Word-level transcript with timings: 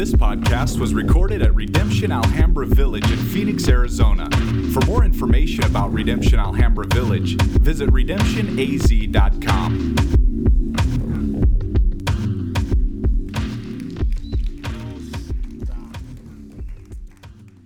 This 0.00 0.12
podcast 0.12 0.80
was 0.80 0.94
recorded 0.94 1.42
at 1.42 1.54
Redemption 1.54 2.10
Alhambra 2.10 2.64
Village 2.64 3.04
in 3.04 3.18
Phoenix, 3.18 3.68
Arizona. 3.68 4.30
For 4.72 4.80
more 4.86 5.04
information 5.04 5.62
about 5.64 5.92
Redemption 5.92 6.38
Alhambra 6.38 6.86
Village, 6.86 7.36
visit 7.36 7.90
redemptionaz.com. 7.90 9.96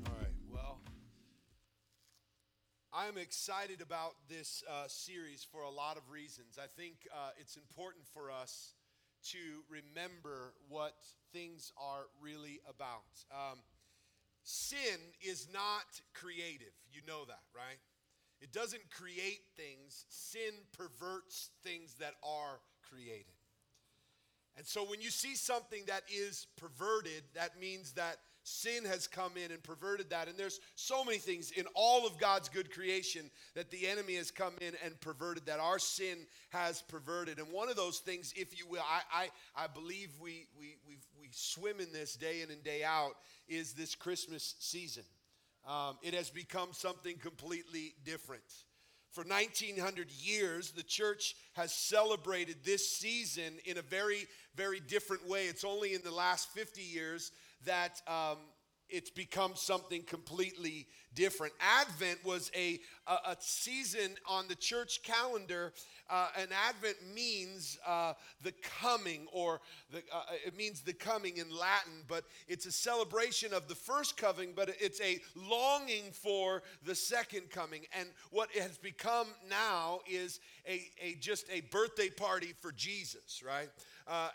All 0.05 0.12
right. 0.19 0.35
Well, 0.53 0.80
I'm 2.93 3.16
excited 3.16 3.80
about 3.80 4.16
this 4.29 4.65
uh, 4.69 4.88
series 4.88 5.46
for 5.52 5.62
a 5.62 5.71
lot 5.71 5.96
of 5.96 6.10
reasons. 6.10 6.59
I 6.60 6.66
think 6.66 6.96
uh, 7.15 7.30
it's 7.38 7.57
important 7.57 8.09
for 8.09 8.32
us 8.32 8.74
to 9.33 9.64
remember 9.69 10.55
what 10.69 10.95
things 11.32 11.73
are 11.78 12.06
really 12.20 12.60
about. 12.69 13.02
Um, 13.32 13.59
sin 14.42 15.01
is 15.20 15.48
not 15.52 16.01
creative. 16.12 16.73
You 16.92 17.01
know 17.06 17.24
that, 17.27 17.42
right? 17.55 17.79
It 18.41 18.52
doesn't 18.52 18.91
create 18.91 19.41
things, 19.56 20.05
sin 20.09 20.52
perverts 20.77 21.51
things 21.62 21.95
that 22.01 22.15
are 22.23 22.60
created. 22.88 23.32
And 24.56 24.66
so 24.66 24.84
when 24.84 25.01
you 25.01 25.10
see 25.10 25.34
something 25.34 25.84
that 25.87 26.02
is 26.09 26.46
perverted, 26.56 27.23
that 27.34 27.59
means 27.59 27.93
that 27.93 28.18
sin 28.45 28.84
has 28.84 29.07
come 29.07 29.33
in 29.43 29.51
and 29.51 29.62
perverted 29.62 30.11
that. 30.11 30.29
And 30.29 30.37
there's 30.37 30.61
so 30.77 31.02
many 31.05 31.19
things 31.19 31.51
in 31.51 31.65
all 31.75 32.07
of 32.07 32.19
God's 32.19 32.48
good 32.48 32.71
creation 32.71 33.30
that 33.55 33.71
the 33.71 33.88
enemy 33.88 34.15
has 34.15 34.30
come 34.30 34.52
in 34.60 34.74
and 34.85 35.01
perverted, 35.01 35.46
that 35.46 35.60
our 35.60 35.79
sin 35.79 36.18
has 36.51 36.83
perverted. 36.83 37.38
And 37.38 37.51
one 37.51 37.68
of 37.71 37.77
those 37.77 37.99
things, 37.99 38.33
if 38.37 38.57
you 38.57 38.66
will, 38.68 38.83
I, 38.83 39.24
I, 39.57 39.65
I 39.65 39.66
believe 39.66 40.10
we, 40.21 40.46
we, 40.59 40.77
we, 40.87 40.99
we 41.18 41.29
swim 41.33 41.80
in 41.80 41.91
this 41.93 42.15
day 42.15 42.43
in 42.43 42.51
and 42.51 42.63
day 42.63 42.85
out, 42.85 43.15
is 43.49 43.73
this 43.73 43.95
Christmas 43.95 44.55
season. 44.61 45.05
Um, 45.66 45.96
it 46.02 46.13
has 46.13 46.29
become 46.29 46.68
something 46.73 47.16
completely 47.16 47.95
different. 48.05 48.43
For 49.13 49.23
1900 49.23 50.11
years, 50.11 50.73
the 50.73 50.83
church 50.83 51.37
has 51.52 51.73
celebrated 51.73 52.57
this 52.65 52.90
season 52.90 53.55
in 53.65 53.79
a 53.79 53.83
very, 53.83 54.27
very 54.57 54.80
different 54.80 55.29
way. 55.29 55.46
It's 55.46 55.65
only 55.65 55.95
in 55.95 56.02
the 56.02 56.11
last 56.11 56.51
50 56.51 56.83
years 56.83 57.30
that 57.65 58.01
um, 58.07 58.38
it's 58.88 59.10
become 59.10 59.52
something 59.54 60.02
completely 60.02 60.87
different. 61.15 61.52
Advent 61.60 62.24
was 62.24 62.51
a, 62.54 62.80
a, 63.06 63.30
a 63.30 63.37
season 63.40 64.16
on 64.28 64.47
the 64.48 64.54
church 64.54 65.00
calendar. 65.03 65.72
Uh, 66.10 66.28
and 66.38 66.50
Advent 66.69 66.97
means 67.15 67.78
uh, 67.87 68.12
the 68.43 68.53
coming, 68.81 69.26
or 69.32 69.60
the, 69.91 69.98
uh, 70.12 70.22
it 70.47 70.56
means 70.56 70.82
the 70.82 70.93
coming 70.93 71.38
in 71.38 71.50
Latin, 71.50 72.03
but 72.09 72.25
it's 72.47 72.66
a 72.66 72.72
celebration 72.72 73.54
of 73.54 73.69
the 73.69 73.75
first 73.75 74.16
coming, 74.16 74.53
but 74.54 74.69
it's 74.81 75.00
a 75.00 75.19
longing 75.34 76.12
for 76.12 76.62
the 76.84 76.94
second 76.94 77.50
coming. 77.50 77.87
And 77.99 78.09
what 78.31 78.50
it 78.54 78.62
has 78.62 78.76
become 78.76 79.28
now 79.49 80.00
is 80.09 80.41
a, 80.69 80.82
a 81.03 81.15
just 81.21 81.47
a 81.50 81.62
birthday 81.62 82.10
party 82.10 82.53
for 82.60 82.71
Jesus, 82.71 83.43
right? 83.44 83.71
Uh, 84.06 84.28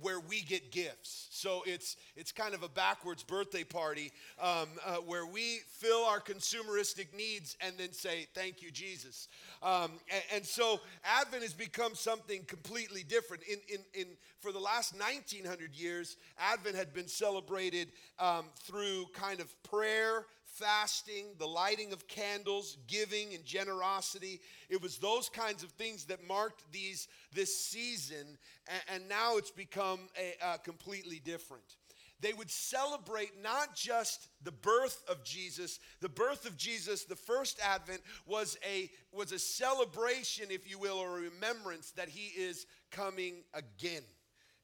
where 0.00 0.20
we 0.20 0.42
get 0.42 0.70
gifts. 0.70 1.28
So 1.30 1.62
it's, 1.66 1.96
it's 2.16 2.32
kind 2.32 2.54
of 2.54 2.62
a 2.62 2.68
backwards 2.68 3.22
birthday 3.22 3.64
party 3.64 4.12
um, 4.40 4.68
uh, 4.84 4.96
where 4.96 5.26
we 5.26 5.60
fill 5.68 6.04
our 6.04 6.20
consumeristic 6.20 7.14
needs 7.16 7.56
and 7.60 7.76
then 7.78 7.92
say, 7.92 8.26
Thank 8.34 8.62
you, 8.62 8.70
Jesus. 8.70 9.28
Um, 9.62 9.92
and, 10.12 10.22
and, 10.34 10.46
so 10.46 10.80
Advent 11.04 11.42
has 11.42 11.54
become 11.54 11.94
something 11.94 12.42
completely 12.44 13.02
different. 13.02 13.42
In, 13.44 13.58
in, 13.68 13.80
in, 13.94 14.06
for 14.40 14.52
the 14.52 14.58
last 14.58 14.94
1900 14.94 15.74
years, 15.74 16.16
Advent 16.38 16.76
had 16.76 16.92
been 16.92 17.08
celebrated 17.08 17.88
um, 18.18 18.44
through 18.62 19.06
kind 19.14 19.40
of 19.40 19.62
prayer 19.62 20.26
fasting, 20.58 21.26
the 21.38 21.46
lighting 21.46 21.92
of 21.92 22.08
candles, 22.08 22.78
giving 22.86 23.34
and 23.34 23.44
generosity. 23.44 24.40
It 24.68 24.82
was 24.82 24.98
those 24.98 25.28
kinds 25.28 25.62
of 25.62 25.70
things 25.72 26.04
that 26.06 26.26
marked 26.26 26.70
these 26.72 27.08
this 27.34 27.56
season, 27.56 28.38
and, 28.68 28.82
and 28.94 29.08
now 29.08 29.36
it's 29.36 29.50
become 29.50 30.00
a, 30.18 30.54
a 30.54 30.58
completely 30.58 31.20
different 31.24 31.76
they 32.20 32.32
would 32.32 32.50
celebrate 32.50 33.42
not 33.42 33.74
just 33.74 34.28
the 34.42 34.52
birth 34.52 35.02
of 35.08 35.22
Jesus. 35.22 35.78
The 36.00 36.08
birth 36.08 36.46
of 36.46 36.56
Jesus, 36.56 37.04
the 37.04 37.16
first 37.16 37.60
advent, 37.60 38.00
was 38.26 38.56
a, 38.66 38.90
was 39.12 39.32
a 39.32 39.38
celebration, 39.38 40.46
if 40.50 40.68
you 40.68 40.78
will, 40.78 40.96
or 40.96 41.18
a 41.18 41.22
remembrance 41.22 41.90
that 41.92 42.08
he 42.08 42.28
is 42.40 42.66
coming 42.90 43.44
again. 43.52 44.02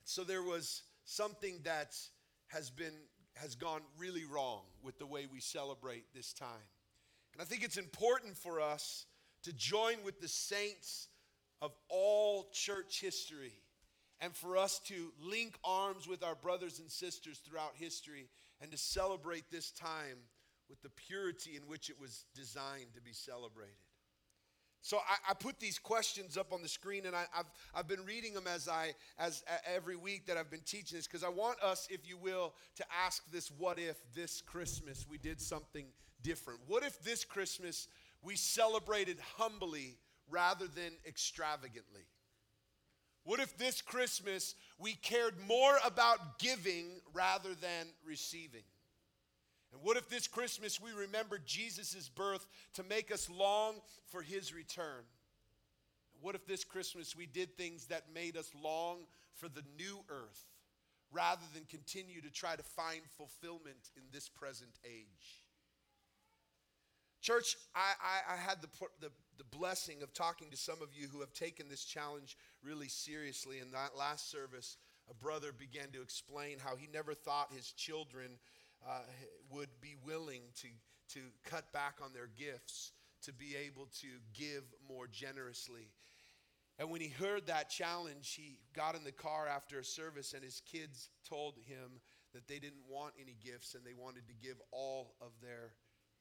So 0.04 0.24
there 0.24 0.42
was 0.42 0.82
something 1.04 1.60
that 1.64 1.94
has 2.48 2.70
been 2.70 2.94
has 3.34 3.54
gone 3.54 3.82
really 3.98 4.24
wrong 4.24 4.62
with 4.82 4.98
the 4.98 5.06
way 5.06 5.26
we 5.32 5.40
celebrate 5.40 6.04
this 6.14 6.32
time. 6.32 6.48
And 7.32 7.42
I 7.42 7.44
think 7.44 7.64
it's 7.64 7.78
important 7.78 8.36
for 8.36 8.60
us 8.60 9.06
to 9.44 9.52
join 9.52 9.96
with 10.04 10.20
the 10.20 10.28
saints 10.28 11.08
of 11.60 11.72
all 11.88 12.48
church 12.52 13.00
history 13.00 13.52
and 14.20 14.34
for 14.34 14.56
us 14.56 14.78
to 14.86 15.12
link 15.20 15.58
arms 15.64 16.06
with 16.06 16.22
our 16.22 16.34
brothers 16.34 16.78
and 16.78 16.90
sisters 16.90 17.38
throughout 17.38 17.72
history 17.74 18.28
and 18.60 18.70
to 18.70 18.78
celebrate 18.78 19.44
this 19.50 19.70
time 19.72 20.18
with 20.68 20.80
the 20.82 20.90
purity 20.90 21.56
in 21.56 21.62
which 21.66 21.90
it 21.90 22.00
was 22.00 22.24
designed 22.34 22.94
to 22.94 23.00
be 23.00 23.12
celebrated. 23.12 23.74
So 24.84 24.98
I, 24.98 25.30
I, 25.30 25.34
put 25.34 25.60
these 25.60 25.78
questions 25.78 26.36
up 26.36 26.52
on 26.52 26.60
the 26.60 26.68
screen, 26.68 27.06
and 27.06 27.14
I, 27.14 27.24
have 27.30 27.46
I've 27.72 27.86
been 27.86 28.04
reading 28.04 28.34
them 28.34 28.48
as 28.52 28.68
I 28.68 28.94
as 29.16 29.44
every 29.64 29.94
week 29.94 30.26
that 30.26 30.36
I've 30.36 30.50
been 30.50 30.60
teaching 30.66 30.98
this 30.98 31.06
because 31.06 31.22
I 31.22 31.28
want 31.28 31.62
us, 31.62 31.86
if 31.88 32.08
you 32.08 32.16
will, 32.16 32.52
to 32.76 32.84
ask 33.04 33.22
this: 33.30 33.48
What 33.56 33.78
if 33.78 33.96
this 34.12 34.42
Christmas 34.42 35.06
we 35.08 35.18
did 35.18 35.40
something 35.40 35.86
different? 36.20 36.60
What 36.66 36.82
if 36.82 37.00
this 37.04 37.24
Christmas 37.24 37.86
we 38.22 38.34
celebrated 38.34 39.18
humbly 39.36 39.98
rather 40.28 40.66
than 40.66 40.92
extravagantly? 41.06 42.02
What 43.22 43.38
if 43.38 43.56
this 43.56 43.80
Christmas 43.82 44.56
we 44.80 44.94
cared 44.94 45.34
more 45.46 45.78
about 45.84 46.40
giving 46.40 47.00
rather 47.14 47.54
than 47.54 47.86
receiving? 48.04 48.64
And 49.72 49.82
what 49.82 49.96
if 49.96 50.08
this 50.08 50.26
Christmas 50.26 50.80
we 50.80 50.90
remember 50.92 51.38
Jesus' 51.44 52.08
birth 52.08 52.46
to 52.74 52.82
make 52.82 53.10
us 53.10 53.30
long 53.30 53.76
for 54.06 54.22
his 54.22 54.54
return? 54.54 55.04
What 56.20 56.34
if 56.34 56.46
this 56.46 56.62
Christmas 56.62 57.16
we 57.16 57.26
did 57.26 57.56
things 57.56 57.86
that 57.86 58.12
made 58.14 58.36
us 58.36 58.50
long 58.62 58.98
for 59.34 59.48
the 59.48 59.64
new 59.76 59.98
earth 60.08 60.44
rather 61.10 61.42
than 61.54 61.64
continue 61.64 62.20
to 62.20 62.30
try 62.30 62.54
to 62.54 62.62
find 62.62 63.00
fulfillment 63.16 63.90
in 63.96 64.02
this 64.12 64.28
present 64.28 64.72
age? 64.84 65.42
Church, 67.22 67.56
I, 67.74 67.92
I, 68.02 68.34
I 68.34 68.36
had 68.36 68.60
the, 68.60 68.68
the, 69.00 69.12
the 69.38 69.56
blessing 69.56 70.02
of 70.02 70.12
talking 70.12 70.50
to 70.50 70.56
some 70.56 70.82
of 70.82 70.88
you 70.92 71.06
who 71.06 71.20
have 71.20 71.32
taken 71.32 71.68
this 71.68 71.84
challenge 71.84 72.36
really 72.64 72.88
seriously. 72.88 73.60
In 73.60 73.70
that 73.70 73.96
last 73.96 74.30
service, 74.30 74.76
a 75.08 75.14
brother 75.14 75.52
began 75.52 75.90
to 75.92 76.02
explain 76.02 76.58
how 76.58 76.74
he 76.76 76.88
never 76.92 77.14
thought 77.14 77.52
his 77.54 77.70
children 77.72 78.38
uh, 78.88 79.00
would 79.50 79.68
be 79.80 79.96
willing 80.04 80.42
to, 80.60 80.68
to 81.14 81.20
cut 81.44 81.72
back 81.72 81.96
on 82.02 82.12
their 82.12 82.28
gifts 82.38 82.92
to 83.22 83.32
be 83.32 83.54
able 83.66 83.86
to 84.00 84.08
give 84.34 84.64
more 84.88 85.06
generously. 85.06 85.88
And 86.78 86.90
when 86.90 87.00
he 87.00 87.08
heard 87.08 87.46
that 87.46 87.70
challenge, 87.70 88.34
he 88.34 88.58
got 88.74 88.96
in 88.96 89.04
the 89.04 89.12
car 89.12 89.46
after 89.46 89.78
a 89.78 89.84
service, 89.84 90.32
and 90.32 90.42
his 90.42 90.62
kids 90.70 91.10
told 91.28 91.54
him 91.66 92.00
that 92.34 92.48
they 92.48 92.58
didn't 92.58 92.88
want 92.88 93.12
any 93.20 93.36
gifts 93.44 93.74
and 93.74 93.84
they 93.84 93.94
wanted 93.94 94.26
to 94.26 94.34
give 94.34 94.56
all 94.70 95.14
of 95.20 95.32
their 95.42 95.74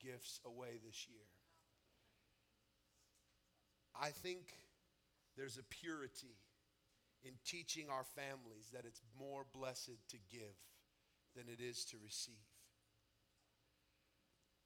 gifts 0.04 0.40
away 0.46 0.80
this 0.86 1.08
year. 1.10 1.24
I 4.00 4.10
think 4.10 4.54
there's 5.38 5.58
a 5.58 5.64
purity 5.64 6.36
in 7.24 7.32
teaching 7.46 7.88
our 7.90 8.04
families 8.04 8.70
that 8.74 8.84
it's 8.86 9.02
more 9.18 9.46
blessed 9.54 9.98
to 10.10 10.18
give 10.30 10.58
than 11.36 11.46
it 11.48 11.62
is 11.62 11.86
to 11.86 11.98
receive. 12.04 12.51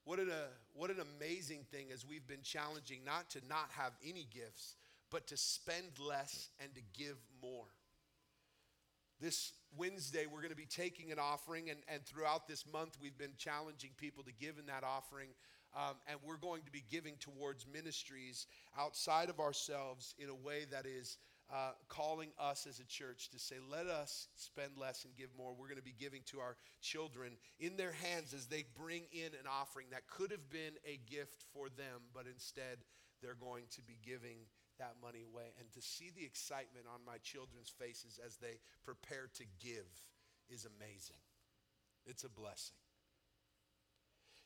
What 0.05 0.19
an, 0.19 0.29
uh, 0.29 0.47
what 0.75 0.91
an 0.91 0.97
amazing 1.17 1.65
thing 1.71 1.87
as 1.91 2.05
we've 2.05 2.27
been 2.27 2.43
challenging 2.43 2.99
not 3.03 3.31
to 3.31 3.41
not 3.49 3.71
have 3.75 3.93
any 4.07 4.27
gifts, 4.31 4.75
but 5.09 5.25
to 5.27 5.37
spend 5.37 5.99
less 5.99 6.49
and 6.59 6.73
to 6.75 6.81
give 6.93 7.17
more. 7.41 7.65
This 9.19 9.53
Wednesday, 9.75 10.27
we're 10.27 10.41
going 10.41 10.51
to 10.51 10.55
be 10.55 10.67
taking 10.67 11.11
an 11.11 11.17
offering, 11.17 11.71
and, 11.71 11.79
and 11.87 12.05
throughout 12.05 12.47
this 12.47 12.65
month, 12.71 12.97
we've 13.01 13.17
been 13.17 13.33
challenging 13.37 13.91
people 13.97 14.23
to 14.25 14.31
give 14.33 14.59
in 14.59 14.67
that 14.67 14.83
offering. 14.83 15.29
Um, 15.75 15.95
and 16.07 16.19
we're 16.23 16.37
going 16.37 16.61
to 16.63 16.71
be 16.71 16.83
giving 16.89 17.15
towards 17.19 17.65
ministries 17.67 18.47
outside 18.79 19.29
of 19.29 19.39
ourselves 19.39 20.15
in 20.19 20.29
a 20.29 20.35
way 20.35 20.65
that 20.71 20.85
is 20.85 21.17
uh, 21.53 21.71
calling 21.89 22.29
us 22.39 22.65
as 22.67 22.79
a 22.79 22.85
church 22.85 23.29
to 23.29 23.39
say, 23.39 23.55
let 23.71 23.85
us 23.85 24.27
spend 24.35 24.71
less 24.77 25.05
and 25.05 25.15
give 25.15 25.29
more. 25.37 25.53
We're 25.53 25.67
going 25.67 25.77
to 25.77 25.83
be 25.83 25.95
giving 25.97 26.21
to 26.31 26.39
our 26.39 26.55
children 26.81 27.33
in 27.59 27.77
their 27.77 27.91
hands 27.91 28.33
as 28.33 28.47
they 28.47 28.65
bring 28.75 29.03
in 29.11 29.27
an 29.39 29.47
offering 29.49 29.87
that 29.91 30.07
could 30.07 30.31
have 30.31 30.49
been 30.49 30.73
a 30.85 30.99
gift 31.09 31.43
for 31.53 31.69
them, 31.69 32.01
but 32.13 32.25
instead 32.25 32.79
they're 33.21 33.35
going 33.35 33.63
to 33.75 33.81
be 33.81 33.97
giving 34.03 34.37
that 34.79 34.95
money 35.01 35.21
away. 35.21 35.53
And 35.59 35.71
to 35.73 35.81
see 35.81 36.11
the 36.15 36.25
excitement 36.25 36.85
on 36.93 37.01
my 37.05 37.17
children's 37.23 37.69
faces 37.69 38.19
as 38.25 38.37
they 38.37 38.59
prepare 38.83 39.29
to 39.35 39.43
give 39.59 39.87
is 40.49 40.65
amazing. 40.65 41.21
It's 42.05 42.23
a 42.23 42.29
blessing. 42.29 42.75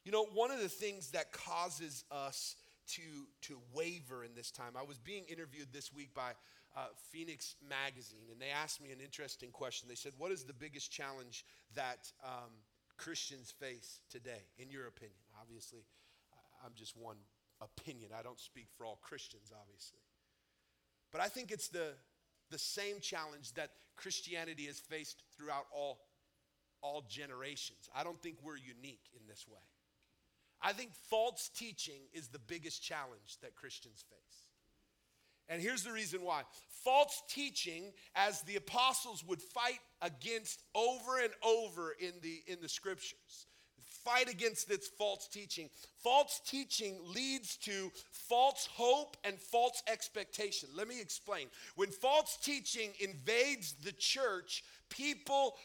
You 0.03 0.11
know, 0.11 0.25
one 0.33 0.51
of 0.51 0.59
the 0.59 0.69
things 0.69 1.11
that 1.11 1.31
causes 1.31 2.03
us 2.11 2.55
to, 2.89 3.01
to 3.41 3.59
waver 3.73 4.23
in 4.23 4.33
this 4.35 4.49
time, 4.49 4.73
I 4.77 4.83
was 4.83 4.97
being 4.97 5.25
interviewed 5.29 5.67
this 5.73 5.93
week 5.93 6.13
by 6.13 6.31
uh, 6.75 6.87
Phoenix 7.11 7.55
Magazine, 7.67 8.27
and 8.31 8.39
they 8.39 8.49
asked 8.49 8.81
me 8.81 8.91
an 8.91 8.99
interesting 9.01 9.51
question. 9.51 9.89
They 9.89 9.95
said, 9.95 10.13
What 10.17 10.31
is 10.31 10.43
the 10.43 10.53
biggest 10.53 10.91
challenge 10.91 11.45
that 11.75 12.11
um, 12.23 12.51
Christians 12.97 13.51
face 13.51 14.01
today, 14.09 14.43
in 14.57 14.69
your 14.69 14.87
opinion? 14.87 15.17
Obviously, 15.41 15.79
I'm 16.63 16.73
just 16.75 16.95
one 16.95 17.17
opinion. 17.61 18.11
I 18.17 18.21
don't 18.21 18.39
speak 18.39 18.67
for 18.77 18.85
all 18.85 18.99
Christians, 19.01 19.51
obviously. 19.59 19.99
But 21.11 21.21
I 21.21 21.27
think 21.27 21.51
it's 21.51 21.69
the, 21.69 21.93
the 22.51 22.59
same 22.59 22.99
challenge 23.01 23.53
that 23.53 23.71
Christianity 23.95 24.65
has 24.65 24.79
faced 24.79 25.23
throughout 25.35 25.65
all, 25.73 25.99
all 26.81 27.03
generations. 27.09 27.89
I 27.95 28.03
don't 28.03 28.21
think 28.21 28.37
we're 28.43 28.57
unique 28.57 29.09
in 29.19 29.27
this 29.27 29.47
way. 29.47 29.59
I 30.61 30.73
think 30.73 30.91
false 31.09 31.49
teaching 31.55 32.01
is 32.13 32.27
the 32.27 32.39
biggest 32.39 32.83
challenge 32.83 33.37
that 33.41 33.55
Christians 33.55 34.03
face. 34.09 34.48
And 35.49 35.61
here's 35.61 35.83
the 35.83 35.91
reason 35.91 36.21
why 36.23 36.43
false 36.83 37.21
teaching, 37.29 37.91
as 38.15 38.41
the 38.43 38.55
apostles 38.55 39.23
would 39.25 39.41
fight 39.41 39.79
against 40.01 40.63
over 40.73 41.19
and 41.19 41.33
over 41.43 41.95
in 41.99 42.13
the, 42.21 42.41
in 42.47 42.61
the 42.61 42.69
scriptures, 42.69 43.47
fight 43.83 44.29
against 44.29 44.69
this 44.69 44.87
false 44.97 45.27
teaching. 45.27 45.69
False 46.03 46.39
teaching 46.47 46.99
leads 47.03 47.57
to 47.57 47.91
false 48.11 48.69
hope 48.73 49.17
and 49.23 49.37
false 49.39 49.81
expectation. 49.87 50.69
Let 50.75 50.87
me 50.87 51.01
explain. 51.01 51.47
When 51.75 51.89
false 51.89 52.37
teaching 52.41 52.91
invades 52.99 53.73
the 53.83 53.91
church, 53.91 54.63
people 54.89 55.55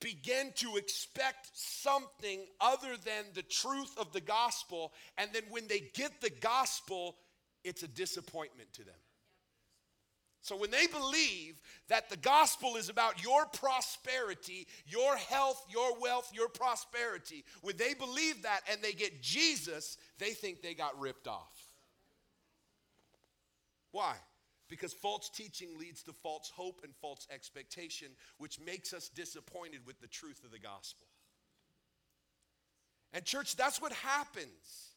begin 0.00 0.52
to 0.56 0.76
expect 0.76 1.50
something 1.54 2.40
other 2.60 2.96
than 3.04 3.24
the 3.34 3.42
truth 3.42 3.96
of 3.98 4.12
the 4.12 4.20
gospel. 4.20 4.92
And 5.16 5.30
then 5.32 5.42
when 5.50 5.66
they 5.66 5.90
get 5.94 6.20
the 6.20 6.30
gospel, 6.30 7.16
it's 7.64 7.82
a 7.82 7.88
disappointment 7.88 8.72
to 8.74 8.84
them. 8.84 8.94
So 10.40 10.56
when 10.56 10.70
they 10.70 10.86
believe 10.86 11.60
that 11.88 12.08
the 12.08 12.16
gospel 12.16 12.76
is 12.76 12.88
about 12.88 13.22
your 13.22 13.44
prosperity, 13.46 14.66
your 14.86 15.16
health, 15.16 15.64
your 15.68 15.98
wealth, 16.00 16.30
your 16.32 16.48
prosperity, 16.48 17.44
when 17.62 17.76
they 17.76 17.94
believe 17.94 18.42
that 18.42 18.60
and 18.70 18.80
they 18.80 18.92
get 18.92 19.20
Jesus, 19.20 19.98
they 20.18 20.30
think 20.30 20.62
they 20.62 20.74
got 20.74 20.98
ripped 20.98 21.26
off. 21.26 21.68
Why? 23.90 24.14
Because 24.68 24.92
false 24.92 25.28
teaching 25.30 25.68
leads 25.78 26.02
to 26.04 26.12
false 26.12 26.52
hope 26.54 26.82
and 26.84 26.94
false 26.94 27.26
expectation, 27.32 28.08
which 28.36 28.60
makes 28.60 28.92
us 28.92 29.08
disappointed 29.08 29.80
with 29.86 30.00
the 30.00 30.06
truth 30.06 30.44
of 30.44 30.50
the 30.50 30.58
gospel. 30.58 31.06
And, 33.12 33.24
church, 33.24 33.56
that's 33.56 33.80
what 33.80 33.92
happens. 33.92 34.87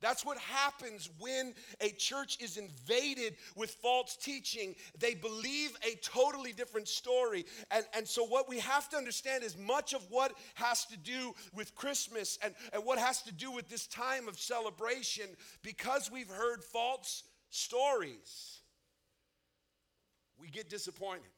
That's 0.00 0.24
what 0.24 0.38
happens 0.38 1.10
when 1.18 1.54
a 1.80 1.90
church 1.90 2.38
is 2.40 2.56
invaded 2.56 3.36
with 3.54 3.70
false 3.70 4.16
teaching. 4.16 4.74
They 4.98 5.14
believe 5.14 5.72
a 5.86 5.96
totally 5.96 6.52
different 6.52 6.88
story. 6.88 7.44
And, 7.70 7.84
and 7.94 8.08
so, 8.08 8.24
what 8.24 8.48
we 8.48 8.58
have 8.60 8.88
to 8.90 8.96
understand 8.96 9.44
is 9.44 9.58
much 9.58 9.92
of 9.92 10.02
what 10.10 10.32
has 10.54 10.86
to 10.86 10.96
do 10.96 11.34
with 11.54 11.74
Christmas 11.74 12.38
and, 12.42 12.54
and 12.72 12.84
what 12.84 12.98
has 12.98 13.22
to 13.22 13.32
do 13.32 13.50
with 13.50 13.68
this 13.68 13.86
time 13.86 14.26
of 14.28 14.38
celebration, 14.38 15.26
because 15.62 16.10
we've 16.10 16.30
heard 16.30 16.64
false 16.64 17.24
stories, 17.50 18.60
we 20.38 20.48
get 20.48 20.70
disappointed. 20.70 21.30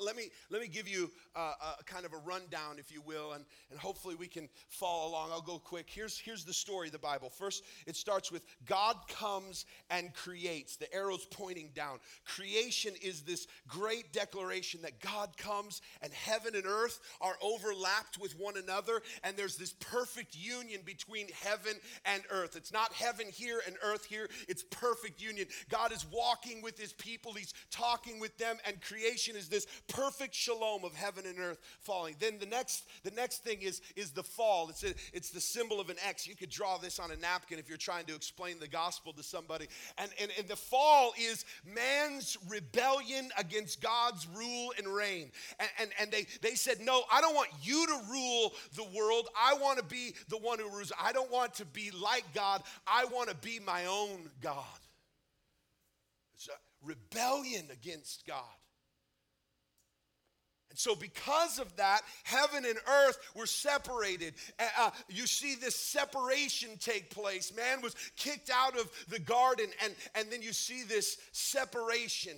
Let 0.00 0.16
me, 0.16 0.30
let 0.50 0.60
me 0.60 0.68
give 0.68 0.88
you 0.88 1.10
a, 1.34 1.40
a, 1.40 1.84
kind 1.84 2.04
of 2.04 2.12
a 2.12 2.18
rundown, 2.18 2.78
if 2.78 2.92
you 2.92 3.00
will, 3.00 3.32
and, 3.32 3.44
and 3.70 3.78
hopefully 3.78 4.14
we 4.14 4.26
can 4.26 4.48
follow 4.68 5.08
along. 5.10 5.30
I'll 5.32 5.40
go 5.40 5.58
quick. 5.58 5.88
Here's, 5.88 6.18
here's 6.18 6.44
the 6.44 6.52
story 6.52 6.88
of 6.88 6.92
the 6.92 6.98
Bible. 6.98 7.30
First, 7.30 7.64
it 7.86 7.96
starts 7.96 8.30
with 8.30 8.42
God 8.66 8.96
comes 9.08 9.66
and 9.90 10.12
creates. 10.14 10.76
The 10.76 10.92
arrow's 10.92 11.26
pointing 11.26 11.70
down. 11.74 11.98
Creation 12.24 12.94
is 13.02 13.22
this 13.22 13.46
great 13.66 14.12
declaration 14.12 14.82
that 14.82 15.00
God 15.00 15.36
comes 15.36 15.80
and 16.02 16.12
heaven 16.12 16.54
and 16.54 16.66
earth 16.66 17.00
are 17.20 17.36
overlapped 17.42 18.18
with 18.18 18.38
one 18.38 18.56
another, 18.56 19.02
and 19.24 19.36
there's 19.36 19.56
this 19.56 19.74
perfect 19.80 20.36
union 20.36 20.80
between 20.84 21.28
heaven 21.42 21.74
and 22.04 22.22
earth. 22.30 22.56
It's 22.56 22.72
not 22.72 22.92
heaven 22.92 23.26
here 23.32 23.60
and 23.66 23.76
earth 23.82 24.04
here, 24.04 24.28
it's 24.48 24.62
perfect 24.70 25.20
union. 25.22 25.46
God 25.68 25.92
is 25.92 26.06
walking 26.10 26.62
with 26.62 26.78
his 26.78 26.92
people, 26.92 27.32
he's 27.32 27.54
talking 27.70 28.20
with 28.20 28.36
them, 28.38 28.56
and 28.66 28.80
creation 28.80 29.36
is 29.36 29.48
this 29.48 29.66
perfect 29.86 30.34
shalom 30.34 30.84
of 30.84 30.94
heaven 30.94 31.24
and 31.26 31.38
earth 31.38 31.58
falling. 31.80 32.16
Then 32.18 32.38
the 32.38 32.46
next, 32.46 32.84
the 33.04 33.10
next 33.12 33.44
thing 33.44 33.62
is, 33.62 33.80
is 33.96 34.10
the 34.10 34.22
fall. 34.22 34.68
It's, 34.68 34.84
a, 34.84 34.94
it's 35.12 35.30
the 35.30 35.40
symbol 35.40 35.80
of 35.80 35.90
an 35.90 35.96
X. 36.06 36.26
You 36.26 36.34
could 36.34 36.50
draw 36.50 36.78
this 36.78 36.98
on 36.98 37.10
a 37.10 37.16
napkin 37.16 37.58
if 37.58 37.68
you're 37.68 37.78
trying 37.78 38.06
to 38.06 38.14
explain 38.14 38.58
the 38.58 38.68
gospel 38.68 39.12
to 39.12 39.22
somebody. 39.22 39.66
And, 39.98 40.10
and, 40.20 40.30
and 40.38 40.48
the 40.48 40.56
fall 40.56 41.12
is 41.18 41.44
man's 41.64 42.36
rebellion 42.48 43.30
against 43.38 43.80
God's 43.80 44.26
rule 44.34 44.72
and 44.78 44.88
reign. 44.88 45.30
And, 45.58 45.68
and, 45.80 45.90
and 46.00 46.10
they, 46.10 46.26
they 46.42 46.54
said, 46.54 46.80
No, 46.80 47.02
I 47.12 47.20
don't 47.20 47.34
want 47.34 47.50
you 47.62 47.86
to 47.86 48.00
rule 48.10 48.54
the 48.74 48.84
world. 48.96 49.28
I 49.36 49.54
want 49.54 49.78
to 49.78 49.84
be 49.84 50.14
the 50.28 50.38
one 50.38 50.58
who 50.58 50.68
rules. 50.68 50.92
I 51.00 51.12
don't 51.12 51.30
want 51.30 51.54
to 51.54 51.64
be 51.64 51.90
like 51.90 52.24
God. 52.34 52.62
I 52.86 53.04
want 53.06 53.28
to 53.28 53.36
be 53.36 53.60
my 53.64 53.86
own 53.86 54.30
God. 54.40 54.64
It's 56.34 56.48
a 56.48 56.86
rebellion 56.86 57.66
against 57.72 58.26
God. 58.26 58.44
So, 60.78 60.94
because 60.94 61.58
of 61.58 61.74
that, 61.74 62.02
heaven 62.22 62.64
and 62.64 62.78
earth 62.88 63.18
were 63.34 63.46
separated. 63.46 64.34
Uh, 64.78 64.90
you 65.08 65.26
see 65.26 65.56
this 65.56 65.74
separation 65.74 66.70
take 66.78 67.10
place. 67.10 67.52
Man 67.56 67.82
was 67.82 67.96
kicked 68.16 68.48
out 68.48 68.78
of 68.78 68.88
the 69.08 69.18
garden, 69.18 69.66
and, 69.82 69.92
and 70.14 70.30
then 70.30 70.40
you 70.40 70.52
see 70.52 70.84
this 70.84 71.18
separation. 71.32 72.36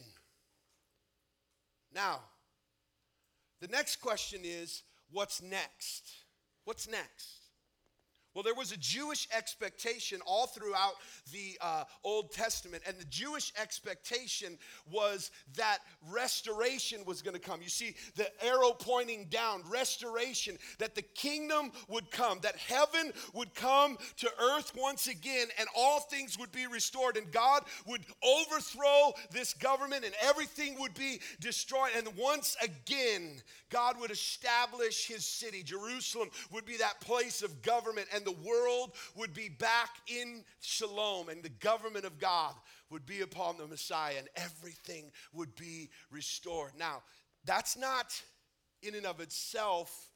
Now, 1.95 2.21
the 3.61 3.69
next 3.69 3.97
question 3.97 4.41
is 4.43 4.85
what's 5.11 5.43
next? 5.43 6.11
What's 6.65 6.89
next? 6.89 7.40
Well, 8.35 8.45
there 8.45 8.55
was 8.55 8.71
a 8.71 8.77
Jewish 8.77 9.27
expectation 9.37 10.21
all 10.25 10.47
throughout 10.47 10.95
the 11.33 11.59
uh, 11.61 11.85
Old 12.05 12.33
Testament, 12.33 12.85
and 12.87 12.97
the 12.97 13.05
Jewish 13.07 13.53
expectation 13.61 14.57
was 14.91 15.33
that 15.57 15.79
restoration 16.11 17.01
was 17.05 17.23
going 17.23 17.35
to 17.35 17.41
come. 17.41 17.61
You 17.61 17.69
see 17.69 17.97
the 18.15 18.29
arrow 18.45 18.71
pointing 18.71 19.27
down, 19.31 19.63
restoration, 19.69 20.59
that 20.79 20.95
the 20.95 21.03
kingdom 21.03 21.73
would 21.89 22.11
come, 22.13 22.39
that 22.43 22.57
heaven 22.57 23.13
would 23.35 23.53
come 23.55 23.99
to 24.19 24.31
earth 24.41 24.73
once 24.77 25.09
again, 25.09 25.49
and 25.59 25.69
all 25.77 25.99
things 26.01 26.39
would 26.39 26.53
be 26.53 26.69
restored, 26.69 27.17
and 27.17 27.33
God 27.33 27.65
would 27.87 28.07
overthrow 28.23 29.13
this 29.33 29.55
government, 29.55 30.05
and 30.05 30.15
everything 30.23 30.79
would 30.79 30.95
be 30.95 31.21
destroyed. 31.41 31.91
And 31.97 32.09
once 32.17 32.57
again, 32.63 33.43
God 33.71 33.99
would 34.01 34.11
establish 34.11 35.07
his 35.07 35.25
city. 35.25 35.63
Jerusalem 35.63 36.31
would 36.53 36.65
be 36.65 36.77
that 36.79 37.01
place 37.01 37.43
of 37.43 37.63
government. 37.63 38.09
And 38.13 38.20
and 38.21 38.27
the 38.27 38.49
world 38.49 38.93
would 39.17 39.33
be 39.33 39.49
back 39.49 39.91
in 40.07 40.45
shalom, 40.61 41.29
and 41.29 41.43
the 41.43 41.49
government 41.49 42.05
of 42.05 42.19
God 42.19 42.55
would 42.91 43.07
be 43.07 43.23
upon 43.23 43.57
the 43.57 43.67
Messiah, 43.67 44.15
and 44.19 44.29
everything 44.37 45.11
would 45.33 45.55
be 45.57 45.91
restored. 46.11 46.73
Now, 46.79 47.03
that's 47.45 47.77
not 47.77 48.21
in 48.83 48.95
and 48.95 49.07
of 49.07 49.21
itself 49.21 50.09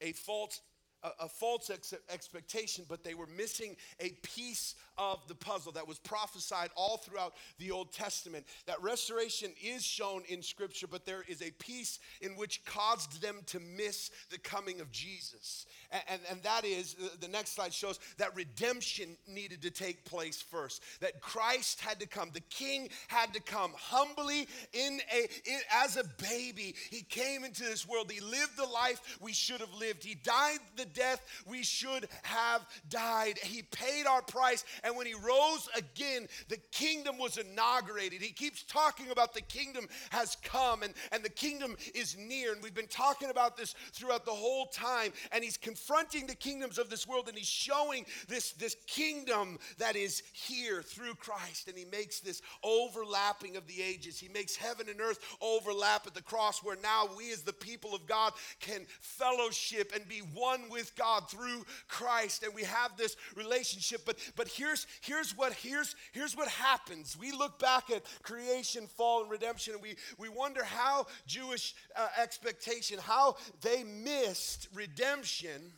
a 0.00 0.12
false 0.12 0.60
a, 1.02 1.24
a 1.24 1.28
false 1.28 1.70
ex- 1.70 1.94
expectation, 2.08 2.84
but 2.88 3.04
they 3.04 3.14
were 3.14 3.26
missing 3.26 3.76
a 4.00 4.10
piece 4.22 4.74
of 4.98 5.26
the 5.28 5.34
puzzle 5.34 5.72
that 5.72 5.88
was 5.88 5.98
prophesied 5.98 6.70
all 6.76 6.98
throughout 6.98 7.34
the 7.58 7.70
Old 7.70 7.92
Testament. 7.92 8.44
That 8.66 8.82
restoration 8.82 9.52
is 9.62 9.82
shown 9.82 10.22
in 10.28 10.42
Scripture, 10.42 10.86
but 10.86 11.06
there 11.06 11.24
is 11.26 11.42
a 11.42 11.50
piece 11.52 11.98
in 12.20 12.32
which 12.32 12.64
caused 12.64 13.22
them 13.22 13.36
to 13.46 13.60
miss 13.60 14.10
the 14.30 14.38
coming 14.38 14.80
of 14.80 14.92
Jesus. 14.92 15.66
And, 15.90 16.02
and, 16.08 16.20
and 16.30 16.42
that 16.42 16.64
is, 16.64 16.96
the 17.20 17.28
next 17.28 17.54
slide 17.54 17.72
shows 17.72 17.98
that 18.18 18.36
redemption 18.36 19.16
needed 19.26 19.62
to 19.62 19.70
take 19.70 20.04
place 20.04 20.42
first. 20.42 20.82
That 21.00 21.20
Christ 21.20 21.80
had 21.80 22.00
to 22.00 22.06
come. 22.06 22.30
The 22.32 22.40
King 22.50 22.88
had 23.08 23.32
to 23.34 23.40
come 23.40 23.72
humbly 23.76 24.46
in 24.72 25.00
a, 25.14 25.22
in, 25.48 25.60
as 25.82 25.96
a 25.96 26.04
baby. 26.22 26.74
He 26.90 27.02
came 27.02 27.44
into 27.44 27.62
this 27.62 27.88
world. 27.88 28.10
He 28.10 28.20
lived 28.20 28.56
the 28.56 28.66
life 28.66 29.18
we 29.20 29.32
should 29.32 29.60
have 29.60 29.74
lived. 29.74 30.04
He 30.04 30.14
died 30.14 30.58
the 30.76 30.89
death 30.92 31.24
we 31.46 31.62
should 31.62 32.08
have 32.22 32.66
died. 32.88 33.38
He 33.42 33.62
paid 33.62 34.06
our 34.06 34.22
price, 34.22 34.64
and 34.84 34.96
when 34.96 35.06
he 35.06 35.14
rose 35.14 35.68
again, 35.76 36.28
the 36.48 36.58
kingdom 36.72 37.18
was 37.18 37.36
inaugurated. 37.36 38.22
He 38.22 38.32
keeps 38.32 38.62
talking 38.62 39.10
about 39.10 39.34
the 39.34 39.40
kingdom 39.40 39.86
has 40.10 40.36
come 40.42 40.82
and, 40.82 40.94
and 41.12 41.22
the 41.22 41.30
kingdom 41.30 41.76
is 41.94 42.16
near. 42.16 42.52
And 42.52 42.62
we've 42.62 42.74
been 42.74 42.86
talking 42.86 43.30
about 43.30 43.56
this 43.56 43.74
throughout 43.92 44.24
the 44.24 44.30
whole 44.30 44.66
time. 44.66 45.12
And 45.32 45.44
he's 45.44 45.56
confronting 45.56 46.26
the 46.26 46.34
kingdoms 46.34 46.78
of 46.78 46.90
this 46.90 47.06
world 47.06 47.28
and 47.28 47.36
he's 47.36 47.46
showing 47.46 48.06
this, 48.28 48.52
this 48.52 48.76
kingdom 48.86 49.58
that 49.78 49.96
is 49.96 50.22
here 50.32 50.82
through 50.82 51.14
Christ. 51.14 51.68
And 51.68 51.76
he 51.76 51.84
makes 51.84 52.20
this 52.20 52.42
overlapping 52.62 53.56
of 53.56 53.66
the 53.66 53.82
ages. 53.82 54.18
He 54.18 54.28
makes 54.28 54.56
heaven 54.56 54.88
and 54.88 55.00
earth 55.00 55.18
overlap 55.40 56.06
at 56.06 56.14
the 56.14 56.22
cross, 56.22 56.62
where 56.62 56.76
now 56.82 57.08
we 57.16 57.32
as 57.32 57.42
the 57.42 57.52
people 57.52 57.94
of 57.94 58.06
God 58.06 58.32
can 58.60 58.86
fellowship 59.00 59.92
and 59.94 60.08
be 60.08 60.20
one 60.34 60.62
with 60.70 60.79
God 60.96 61.28
through 61.28 61.64
Christ. 61.88 62.42
And 62.42 62.54
we 62.54 62.64
have 62.64 62.96
this 62.96 63.16
relationship. 63.36 64.02
But 64.06 64.16
but 64.36 64.48
here's 64.48 64.86
here's 65.02 65.36
what 65.36 65.52
here's 65.52 65.94
here's 66.12 66.36
what 66.36 66.48
happens. 66.48 67.16
We 67.18 67.32
look 67.32 67.58
back 67.58 67.90
at 67.90 68.02
creation, 68.22 68.86
fall, 68.86 69.22
and 69.22 69.30
redemption, 69.30 69.74
and 69.74 69.82
we, 69.82 69.96
we 70.18 70.28
wonder 70.28 70.64
how 70.64 71.06
Jewish 71.26 71.74
uh, 71.96 72.08
expectation, 72.20 72.98
how 72.98 73.36
they 73.60 73.84
missed 73.84 74.68
redemption 74.74 75.72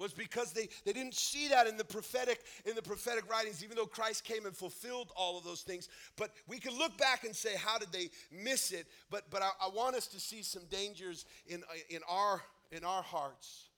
was 0.00 0.12
because 0.14 0.52
they, 0.52 0.68
they 0.86 0.94
didn't 0.94 1.14
see 1.14 1.48
that 1.48 1.66
in 1.66 1.76
the 1.76 1.84
prophetic 1.84 2.40
in 2.64 2.74
the 2.74 2.82
prophetic 2.82 3.30
writings 3.30 3.62
even 3.62 3.76
though 3.76 3.84
christ 3.84 4.24
came 4.24 4.46
and 4.46 4.56
fulfilled 4.56 5.12
all 5.14 5.36
of 5.36 5.44
those 5.44 5.60
things 5.60 5.90
but 6.16 6.30
we 6.48 6.58
can 6.58 6.76
look 6.78 6.96
back 6.96 7.24
and 7.24 7.36
say 7.36 7.54
how 7.54 7.78
did 7.78 7.92
they 7.92 8.08
miss 8.32 8.72
it 8.72 8.86
but 9.10 9.24
but 9.30 9.42
i, 9.42 9.50
I 9.62 9.68
want 9.68 9.94
us 9.94 10.06
to 10.08 10.18
see 10.18 10.42
some 10.42 10.62
dangers 10.70 11.26
in 11.46 11.62
in 11.90 12.00
our 12.08 12.42
in 12.72 12.82
our 12.82 13.02
hearts 13.02 13.69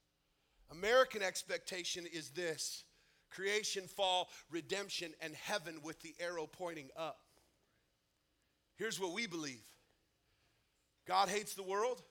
american 0.73 1.21
expectation 1.21 2.05
is 2.11 2.29
this 2.29 2.83
creation 3.31 3.87
fall 3.87 4.29
redemption 4.51 5.11
and 5.21 5.33
heaven 5.35 5.79
with 5.83 6.01
the 6.01 6.13
arrow 6.19 6.45
pointing 6.45 6.89
up 6.97 7.19
here's 8.75 8.99
what 8.99 9.13
we 9.13 9.25
believe 9.27 9.63
god 11.07 11.29
hates 11.29 11.53
the 11.53 11.63
world 11.63 12.01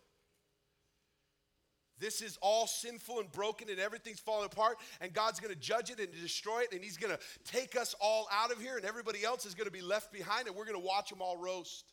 this 2.02 2.20
is 2.20 2.36
all 2.42 2.66
sinful 2.66 3.20
and 3.20 3.30
broken 3.30 3.70
and 3.70 3.78
everything's 3.78 4.18
falling 4.18 4.46
apart, 4.46 4.78
and 5.00 5.12
God's 5.12 5.38
gonna 5.38 5.54
judge 5.54 5.88
it 5.88 6.00
and 6.00 6.12
destroy 6.12 6.62
it, 6.62 6.72
and 6.72 6.82
He's 6.82 6.96
gonna 6.96 7.18
take 7.44 7.76
us 7.76 7.94
all 8.00 8.26
out 8.32 8.50
of 8.50 8.60
here, 8.60 8.76
and 8.76 8.84
everybody 8.84 9.24
else 9.24 9.46
is 9.46 9.54
gonna 9.54 9.70
be 9.70 9.82
left 9.82 10.12
behind, 10.12 10.48
and 10.48 10.56
we're 10.56 10.64
gonna 10.64 10.80
watch 10.80 11.10
them 11.10 11.22
all 11.22 11.36
roast. 11.36 11.84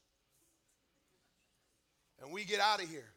And 2.20 2.32
we 2.32 2.44
get 2.44 2.60
out 2.60 2.82
of 2.82 2.90
here. 2.90 3.14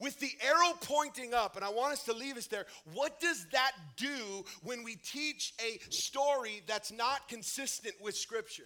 With 0.00 0.18
the 0.18 0.32
arrow 0.42 0.72
pointing 0.80 1.34
up, 1.34 1.56
and 1.56 1.64
I 1.64 1.68
want 1.68 1.92
us 1.92 2.04
to 2.04 2.14
leave 2.14 2.36
us 2.38 2.46
there, 2.46 2.64
what 2.94 3.20
does 3.20 3.46
that 3.52 3.72
do 3.96 4.44
when 4.62 4.82
we 4.82 4.96
teach 4.96 5.52
a 5.60 5.78
story 5.90 6.62
that's 6.66 6.90
not 6.90 7.28
consistent 7.28 7.94
with 8.00 8.16
Scripture? 8.16 8.64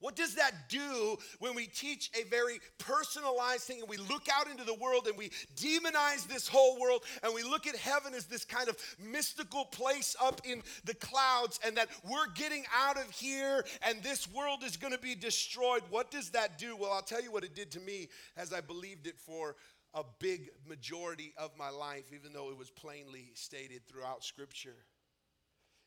What 0.00 0.16
does 0.16 0.34
that 0.36 0.68
do 0.68 1.16
when 1.38 1.54
we 1.54 1.66
teach 1.66 2.10
a 2.18 2.28
very 2.28 2.58
personalized 2.78 3.62
thing 3.62 3.80
and 3.80 3.88
we 3.88 3.98
look 3.98 4.28
out 4.32 4.50
into 4.50 4.64
the 4.64 4.74
world 4.74 5.06
and 5.06 5.16
we 5.16 5.30
demonize 5.56 6.26
this 6.26 6.48
whole 6.48 6.80
world 6.80 7.04
and 7.22 7.34
we 7.34 7.42
look 7.42 7.66
at 7.66 7.76
heaven 7.76 8.14
as 8.14 8.24
this 8.24 8.44
kind 8.44 8.68
of 8.68 8.76
mystical 8.98 9.66
place 9.66 10.16
up 10.20 10.40
in 10.44 10.62
the 10.84 10.94
clouds 10.94 11.60
and 11.64 11.76
that 11.76 11.88
we're 12.10 12.32
getting 12.34 12.64
out 12.74 12.96
of 12.96 13.10
here 13.10 13.64
and 13.86 14.02
this 14.02 14.26
world 14.32 14.64
is 14.64 14.78
going 14.78 14.92
to 14.92 14.98
be 14.98 15.14
destroyed? 15.14 15.82
What 15.90 16.10
does 16.10 16.30
that 16.30 16.58
do? 16.58 16.76
Well, 16.76 16.92
I'll 16.92 17.02
tell 17.02 17.22
you 17.22 17.30
what 17.30 17.44
it 17.44 17.54
did 17.54 17.70
to 17.72 17.80
me 17.80 18.08
as 18.36 18.52
I 18.52 18.62
believed 18.62 19.06
it 19.06 19.18
for 19.18 19.56
a 19.92 20.04
big 20.18 20.48
majority 20.66 21.34
of 21.36 21.50
my 21.58 21.68
life, 21.68 22.12
even 22.14 22.32
though 22.32 22.50
it 22.50 22.56
was 22.56 22.70
plainly 22.70 23.32
stated 23.34 23.82
throughout 23.86 24.24
Scripture. 24.24 24.76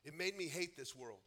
It 0.03 0.15
made 0.15 0.38
me 0.38 0.46
hate 0.46 0.77
this 0.77 0.96
world. 0.96 1.20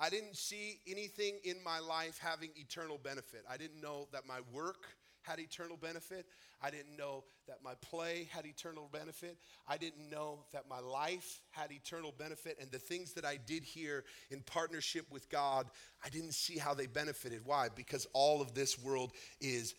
I 0.00 0.08
didn't 0.08 0.36
see 0.36 0.80
anything 0.86 1.38
in 1.44 1.56
my 1.62 1.78
life 1.78 2.18
having 2.18 2.50
eternal 2.56 2.98
benefit. 3.02 3.44
I 3.48 3.58
didn't 3.58 3.82
know 3.82 4.08
that 4.12 4.26
my 4.26 4.40
work 4.50 4.86
had 5.22 5.38
eternal 5.38 5.76
benefit. 5.76 6.24
I 6.62 6.70
didn't 6.70 6.96
know 6.96 7.24
that 7.46 7.58
my 7.62 7.74
play 7.82 8.28
had 8.32 8.46
eternal 8.46 8.88
benefit. 8.90 9.36
I 9.68 9.76
didn't 9.76 10.08
know 10.10 10.40
that 10.52 10.68
my 10.68 10.80
life 10.80 11.40
had 11.50 11.70
eternal 11.70 12.14
benefit. 12.16 12.58
And 12.60 12.70
the 12.70 12.78
things 12.78 13.12
that 13.12 13.26
I 13.26 13.38
did 13.46 13.62
here 13.62 14.04
in 14.30 14.40
partnership 14.40 15.06
with 15.10 15.28
God, 15.28 15.66
I 16.04 16.08
didn't 16.08 16.34
see 16.34 16.56
how 16.56 16.72
they 16.72 16.86
benefited. 16.86 17.42
Why? 17.44 17.68
Because 17.74 18.06
all 18.14 18.40
of 18.40 18.54
this 18.54 18.82
world 18.82 19.12
is, 19.40 19.74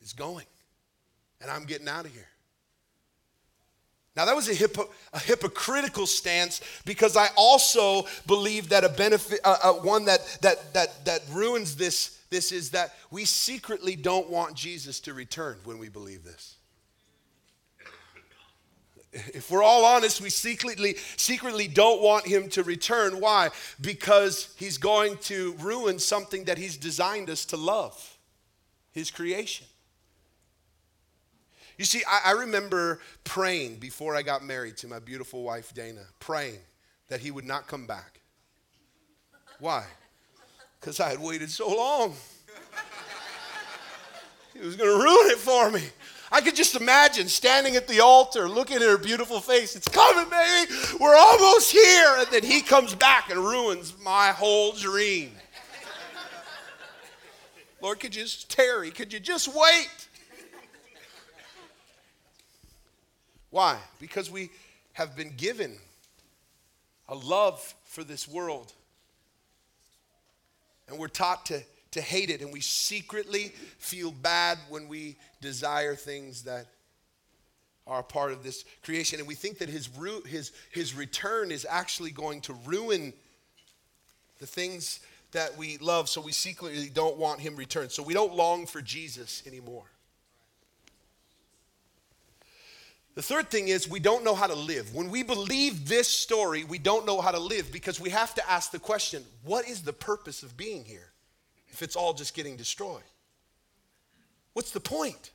is 0.00 0.14
going. 0.14 0.46
And 1.42 1.50
I'm 1.50 1.64
getting 1.64 1.88
out 1.88 2.06
of 2.06 2.12
here. 2.12 2.28
Now, 4.16 4.24
that 4.26 4.36
was 4.36 4.48
a, 4.48 4.54
hypo, 4.54 4.88
a, 5.12 5.18
hypocritical 5.18 6.06
stance 6.06 6.60
because 6.84 7.16
I 7.16 7.28
also 7.36 8.06
believe 8.26 8.68
that 8.68 8.84
a 8.84 8.88
benefit, 8.88 9.40
uh, 9.42 9.56
uh, 9.62 9.72
one 9.72 10.04
that, 10.04 10.20
that, 10.40 10.72
that, 10.74 11.04
that 11.04 11.22
ruins 11.32 11.74
this, 11.74 12.20
this 12.30 12.52
is 12.52 12.70
that 12.70 12.94
we 13.10 13.24
secretly 13.24 13.96
don't 13.96 14.30
want 14.30 14.54
Jesus 14.54 15.00
to 15.00 15.14
return 15.14 15.56
when 15.64 15.78
we 15.78 15.88
believe 15.88 16.22
this. 16.22 16.56
If 19.12 19.50
we're 19.50 19.62
all 19.62 19.84
honest, 19.84 20.20
we 20.20 20.30
secretly, 20.30 20.96
secretly 21.16 21.68
don't 21.68 22.02
want 22.02 22.26
him 22.26 22.48
to 22.50 22.64
return. 22.64 23.20
Why? 23.20 23.50
Because 23.80 24.52
he's 24.56 24.76
going 24.78 25.18
to 25.18 25.54
ruin 25.60 26.00
something 26.00 26.44
that 26.44 26.58
he's 26.58 26.76
designed 26.76 27.30
us 27.30 27.44
to 27.46 27.56
love 27.56 28.18
his 28.90 29.10
creation. 29.10 29.66
You 31.76 31.84
see, 31.84 32.02
I, 32.08 32.20
I, 32.26 32.30
remember 32.32 33.00
praying 33.24 33.76
before 33.76 34.14
I 34.14 34.22
got 34.22 34.44
married 34.44 34.76
to 34.78 34.88
my 34.88 35.00
beautiful 35.00 35.42
wife, 35.42 35.74
Dana, 35.74 36.02
praying 36.20 36.60
that 37.08 37.20
he 37.20 37.30
would 37.30 37.44
not 37.44 37.66
come 37.66 37.86
back. 37.86 38.20
Why? 39.58 39.84
Because 40.80 41.00
I 41.00 41.10
had 41.10 41.18
waited 41.18 41.50
so 41.50 41.68
long. 41.68 42.14
He 44.52 44.60
was 44.64 44.76
going 44.76 44.90
to 44.90 45.04
ruin 45.04 45.30
it 45.30 45.38
for 45.38 45.70
me. 45.70 45.82
I 46.30 46.40
could 46.40 46.56
just 46.56 46.74
imagine 46.76 47.28
standing 47.28 47.76
at 47.76 47.86
the 47.86 48.00
altar, 48.00 48.48
looking 48.48 48.76
at 48.76 48.82
her 48.82 48.98
beautiful 48.98 49.40
face. 49.40 49.76
It's 49.76 49.88
coming, 49.88 50.28
baby. 50.30 50.72
We're 51.00 51.16
almost 51.16 51.72
here. 51.72 52.16
And 52.18 52.28
then 52.28 52.42
he 52.42 52.60
comes 52.60 52.94
back 52.94 53.30
and 53.30 53.38
ruins 53.38 53.94
my 54.02 54.28
whole 54.28 54.72
dream. 54.72 55.32
Lord, 57.80 58.00
could 58.00 58.14
you 58.14 58.22
just, 58.22 58.50
tarry, 58.50 58.90
could 58.90 59.12
you 59.12 59.20
just 59.20 59.48
wait? 59.48 60.08
Why? 63.54 63.78
Because 64.00 64.32
we 64.32 64.50
have 64.94 65.14
been 65.14 65.32
given 65.36 65.76
a 67.08 67.14
love 67.14 67.72
for 67.84 68.02
this 68.02 68.26
world. 68.26 68.72
And 70.88 70.98
we're 70.98 71.06
taught 71.06 71.46
to, 71.46 71.62
to 71.92 72.00
hate 72.00 72.30
it, 72.30 72.40
and 72.40 72.52
we 72.52 72.60
secretly 72.60 73.52
feel 73.78 74.10
bad 74.10 74.58
when 74.68 74.88
we 74.88 75.14
desire 75.40 75.94
things 75.94 76.42
that 76.42 76.66
are 77.86 78.02
part 78.02 78.32
of 78.32 78.42
this 78.42 78.64
creation. 78.82 79.20
And 79.20 79.28
we 79.28 79.36
think 79.36 79.58
that 79.58 79.68
his, 79.68 79.88
his, 80.26 80.50
his 80.72 80.92
return 80.92 81.52
is 81.52 81.64
actually 81.70 82.10
going 82.10 82.40
to 82.40 82.54
ruin 82.66 83.12
the 84.40 84.46
things 84.46 84.98
that 85.30 85.56
we 85.56 85.78
love, 85.78 86.08
so 86.08 86.20
we 86.20 86.32
secretly 86.32 86.90
don't 86.92 87.18
want 87.18 87.38
him 87.38 87.54
returned. 87.54 87.92
So 87.92 88.02
we 88.02 88.14
don't 88.14 88.34
long 88.34 88.66
for 88.66 88.82
Jesus 88.82 89.44
anymore. 89.46 89.84
The 93.14 93.22
third 93.22 93.48
thing 93.48 93.68
is 93.68 93.88
we 93.88 94.00
don't 94.00 94.24
know 94.24 94.34
how 94.34 94.48
to 94.48 94.54
live. 94.54 94.94
When 94.94 95.08
we 95.08 95.22
believe 95.22 95.88
this 95.88 96.08
story, 96.08 96.64
we 96.64 96.78
don't 96.78 97.06
know 97.06 97.20
how 97.20 97.30
to 97.30 97.38
live 97.38 97.70
because 97.70 98.00
we 98.00 98.10
have 98.10 98.34
to 98.34 98.50
ask 98.50 98.72
the 98.72 98.78
question 98.78 99.24
what 99.44 99.68
is 99.68 99.82
the 99.82 99.92
purpose 99.92 100.42
of 100.42 100.56
being 100.56 100.84
here 100.84 101.12
if 101.68 101.82
it's 101.82 101.94
all 101.94 102.12
just 102.12 102.34
getting 102.34 102.56
destroyed? 102.56 103.02
What's 104.52 104.72
the 104.72 104.80
point? 104.80 105.30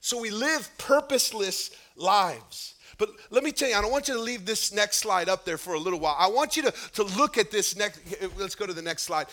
So 0.00 0.20
we 0.20 0.30
live 0.30 0.68
purposeless 0.78 1.70
lives. 1.96 2.74
But 3.02 3.16
let 3.30 3.42
me 3.42 3.50
tell 3.50 3.68
you, 3.68 3.74
I 3.74 3.82
don't 3.82 3.90
want 3.90 4.06
you 4.06 4.14
to 4.14 4.20
leave 4.20 4.46
this 4.46 4.72
next 4.72 4.98
slide 4.98 5.28
up 5.28 5.44
there 5.44 5.58
for 5.58 5.74
a 5.74 5.78
little 5.80 5.98
while. 5.98 6.14
I 6.16 6.28
want 6.28 6.56
you 6.56 6.62
to, 6.62 6.72
to 6.92 7.02
look 7.02 7.36
at 7.36 7.50
this 7.50 7.74
next, 7.74 7.98
let's 8.38 8.54
go 8.54 8.64
to 8.64 8.72
the 8.72 8.80
next 8.80 9.02
slide. 9.02 9.26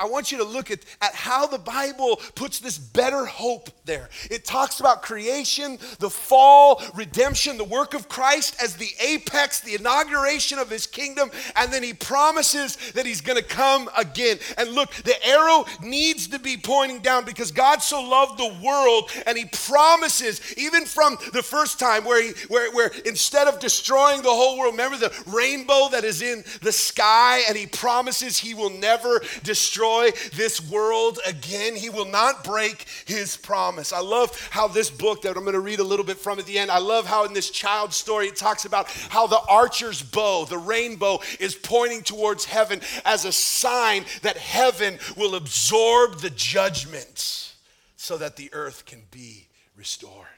I 0.00 0.06
want 0.06 0.30
you 0.30 0.38
to 0.38 0.44
look 0.44 0.70
at, 0.70 0.84
at 1.02 1.12
how 1.12 1.48
the 1.48 1.58
Bible 1.58 2.20
puts 2.36 2.60
this 2.60 2.78
better 2.78 3.24
hope 3.24 3.68
there. 3.84 4.10
It 4.30 4.44
talks 4.44 4.78
about 4.78 5.02
creation, 5.02 5.76
the 5.98 6.08
fall, 6.08 6.80
redemption, 6.94 7.58
the 7.58 7.64
work 7.64 7.94
of 7.94 8.08
Christ 8.08 8.62
as 8.62 8.76
the 8.76 8.90
apex, 9.00 9.58
the 9.58 9.74
inauguration 9.74 10.60
of 10.60 10.70
his 10.70 10.86
kingdom, 10.86 11.32
and 11.56 11.72
then 11.72 11.82
he 11.82 11.94
promises 11.94 12.76
that 12.92 13.06
he's 13.06 13.22
going 13.22 13.42
to 13.42 13.44
come 13.44 13.90
again. 13.98 14.38
And 14.56 14.70
look, 14.70 14.92
the 15.02 15.26
arrow 15.26 15.64
needs 15.82 16.28
to 16.28 16.38
be 16.38 16.56
pointing 16.56 17.00
down 17.00 17.24
because 17.24 17.50
God 17.50 17.82
so 17.82 18.08
loved 18.08 18.38
the 18.38 18.56
world 18.62 19.10
and 19.26 19.36
he 19.36 19.46
promises, 19.46 20.54
even 20.56 20.84
from 20.84 21.18
the 21.32 21.42
first 21.42 21.80
time 21.80 22.04
where, 22.04 22.22
he, 22.22 22.30
where, 22.46 22.70
where 22.70 22.92
instead 23.16 23.48
of 23.48 23.58
destroying 23.58 24.20
the 24.20 24.28
whole 24.28 24.58
world, 24.58 24.74
remember 24.74 24.98
the 24.98 25.24
rainbow 25.26 25.88
that 25.90 26.04
is 26.04 26.20
in 26.20 26.44
the 26.60 26.70
sky, 26.70 27.40
and 27.48 27.56
he 27.56 27.66
promises 27.66 28.36
he 28.36 28.52
will 28.52 28.68
never 28.68 29.22
destroy 29.42 30.10
this 30.34 30.60
world 30.70 31.18
again. 31.24 31.74
He 31.74 31.88
will 31.88 32.04
not 32.04 32.44
break 32.44 32.84
his 33.06 33.34
promise. 33.38 33.90
I 33.90 34.00
love 34.00 34.38
how 34.50 34.68
this 34.68 34.90
book 34.90 35.22
that 35.22 35.34
I'm 35.34 35.44
going 35.44 35.54
to 35.54 35.60
read 35.60 35.80
a 35.80 35.82
little 35.82 36.04
bit 36.04 36.18
from 36.18 36.38
at 36.38 36.44
the 36.44 36.58
end, 36.58 36.70
I 36.70 36.78
love 36.78 37.06
how 37.06 37.24
in 37.24 37.32
this 37.32 37.48
child 37.48 37.94
story 37.94 38.26
it 38.26 38.36
talks 38.36 38.66
about 38.66 38.90
how 39.08 39.26
the 39.26 39.40
archer's 39.48 40.02
bow, 40.02 40.44
the 40.44 40.58
rainbow, 40.58 41.20
is 41.40 41.54
pointing 41.54 42.02
towards 42.02 42.44
heaven 42.44 42.82
as 43.06 43.24
a 43.24 43.32
sign 43.32 44.04
that 44.20 44.36
heaven 44.36 44.98
will 45.16 45.36
absorb 45.36 46.20
the 46.20 46.28
judgment 46.28 47.54
so 47.96 48.18
that 48.18 48.36
the 48.36 48.50
earth 48.52 48.84
can 48.84 49.04
be 49.10 49.48
restored. 49.74 50.35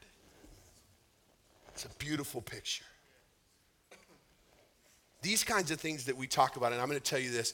It's 1.81 1.85
a 1.85 1.97
beautiful 1.97 2.41
picture. 2.41 2.83
These 5.21 5.45
kinds 5.45 5.71
of 5.71 5.79
things 5.79 6.03
that 6.07 6.17
we 6.17 6.27
talk 6.27 6.57
about, 6.57 6.73
and 6.73 6.81
I'm 6.81 6.89
going 6.89 6.99
to 6.99 7.05
tell 7.09 7.19
you 7.19 7.31
this 7.31 7.53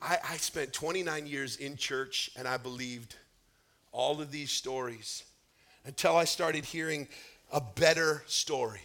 I, 0.00 0.16
I 0.26 0.36
spent 0.38 0.72
29 0.72 1.26
years 1.26 1.56
in 1.56 1.76
church 1.76 2.30
and 2.34 2.48
I 2.48 2.56
believed 2.56 3.16
all 3.92 4.22
of 4.22 4.30
these 4.30 4.50
stories 4.50 5.22
until 5.84 6.16
I 6.16 6.24
started 6.24 6.64
hearing 6.64 7.08
a 7.52 7.60
better 7.60 8.22
story 8.26 8.80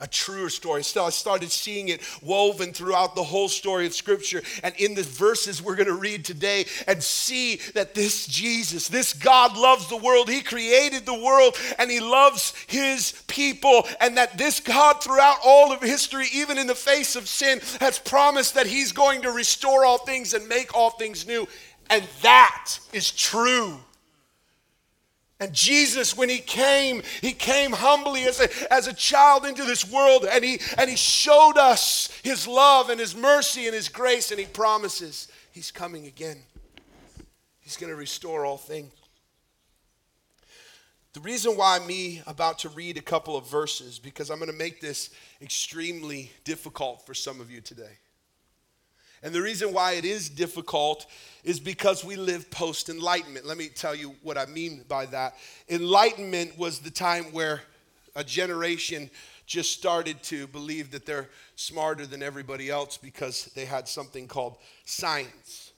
a 0.00 0.06
truer 0.06 0.48
story. 0.48 0.84
So 0.84 1.04
I 1.04 1.10
started 1.10 1.50
seeing 1.50 1.88
it 1.88 2.02
woven 2.22 2.72
throughout 2.72 3.14
the 3.14 3.22
whole 3.22 3.48
story 3.48 3.86
of 3.86 3.94
Scripture. 3.94 4.42
And 4.62 4.74
in 4.76 4.94
the 4.94 5.02
verses 5.02 5.62
we're 5.62 5.74
going 5.74 5.88
to 5.88 5.94
read 5.94 6.24
today, 6.24 6.66
and 6.86 7.02
see 7.02 7.56
that 7.74 7.94
this 7.94 8.26
Jesus, 8.26 8.88
this 8.88 9.12
God 9.12 9.56
loves 9.56 9.88
the 9.88 9.96
world. 9.96 10.28
He 10.28 10.40
created 10.40 11.04
the 11.04 11.18
world 11.18 11.56
and 11.78 11.90
He 11.90 12.00
loves 12.00 12.54
His 12.68 13.12
people. 13.26 13.86
And 14.00 14.16
that 14.16 14.38
this 14.38 14.60
God, 14.60 15.02
throughout 15.02 15.38
all 15.44 15.72
of 15.72 15.82
history, 15.82 16.26
even 16.32 16.58
in 16.58 16.66
the 16.66 16.74
face 16.74 17.16
of 17.16 17.28
sin, 17.28 17.60
has 17.80 17.98
promised 17.98 18.54
that 18.54 18.66
He's 18.66 18.92
going 18.92 19.22
to 19.22 19.32
restore 19.32 19.84
all 19.84 19.98
things 19.98 20.34
and 20.34 20.48
make 20.48 20.74
all 20.74 20.90
things 20.90 21.26
new. 21.26 21.48
And 21.90 22.04
that 22.22 22.78
is 22.92 23.10
true. 23.10 23.80
And 25.40 25.52
Jesus, 25.52 26.16
when 26.16 26.28
he 26.28 26.38
came, 26.38 27.02
he 27.20 27.32
came 27.32 27.70
humbly 27.70 28.24
as 28.24 28.40
a, 28.40 28.72
as 28.72 28.88
a 28.88 28.92
child 28.92 29.46
into 29.46 29.64
this 29.64 29.88
world 29.88 30.26
and 30.28 30.44
he, 30.44 30.60
and 30.76 30.90
he 30.90 30.96
showed 30.96 31.56
us 31.56 32.10
his 32.24 32.48
love 32.48 32.90
and 32.90 32.98
his 32.98 33.14
mercy 33.14 33.66
and 33.66 33.74
his 33.74 33.88
grace, 33.88 34.32
and 34.32 34.40
he 34.40 34.46
promises 34.46 35.28
he's 35.52 35.70
coming 35.70 36.06
again. 36.06 36.38
He's 37.60 37.76
going 37.76 37.90
to 37.90 37.96
restore 37.96 38.44
all 38.44 38.56
things. 38.56 38.92
The 41.12 41.20
reason 41.20 41.56
why 41.56 41.78
me 41.80 42.22
about 42.26 42.60
to 42.60 42.68
read 42.68 42.96
a 42.96 43.02
couple 43.02 43.36
of 43.36 43.48
verses, 43.48 43.98
because 43.98 44.30
I'm 44.30 44.38
going 44.38 44.50
to 44.50 44.56
make 44.56 44.80
this 44.80 45.10
extremely 45.40 46.30
difficult 46.44 47.06
for 47.06 47.14
some 47.14 47.40
of 47.40 47.50
you 47.50 47.60
today. 47.60 47.98
And 49.22 49.34
the 49.34 49.42
reason 49.42 49.72
why 49.72 49.92
it 49.92 50.04
is 50.04 50.28
difficult 50.28 51.06
is 51.44 51.58
because 51.58 52.04
we 52.04 52.16
live 52.16 52.50
post 52.50 52.88
enlightenment. 52.88 53.46
Let 53.46 53.56
me 53.56 53.68
tell 53.68 53.94
you 53.94 54.14
what 54.22 54.38
I 54.38 54.46
mean 54.46 54.84
by 54.88 55.06
that. 55.06 55.36
Enlightenment 55.68 56.56
was 56.58 56.78
the 56.78 56.90
time 56.90 57.24
where 57.24 57.62
a 58.14 58.22
generation 58.22 59.10
just 59.46 59.72
started 59.72 60.22
to 60.24 60.46
believe 60.48 60.90
that 60.90 61.06
they're 61.06 61.28
smarter 61.56 62.06
than 62.06 62.22
everybody 62.22 62.68
else 62.68 62.98
because 62.98 63.46
they 63.54 63.64
had 63.64 63.88
something 63.88 64.28
called 64.28 64.56
science. 64.84 65.72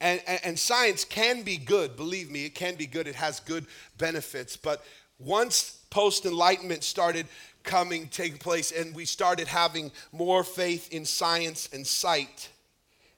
And, 0.00 0.20
and, 0.26 0.40
and, 0.44 0.58
science 0.58 1.04
can 1.04 1.42
be 1.42 1.56
good, 1.56 1.96
believe 1.96 2.30
me, 2.30 2.44
it 2.44 2.54
can 2.54 2.76
be 2.76 2.86
good, 2.86 3.08
it 3.08 3.16
has 3.16 3.40
good 3.40 3.66
benefits. 3.96 4.56
But 4.56 4.84
once 5.18 5.78
post 5.90 6.24
enlightenment 6.24 6.84
started 6.84 7.26
coming, 7.68 8.08
take 8.08 8.40
place, 8.40 8.72
and 8.72 8.94
we 8.94 9.04
started 9.04 9.46
having 9.46 9.92
more 10.10 10.42
faith 10.42 10.92
in 10.92 11.04
science 11.04 11.68
and 11.72 11.86
sight. 11.86 12.48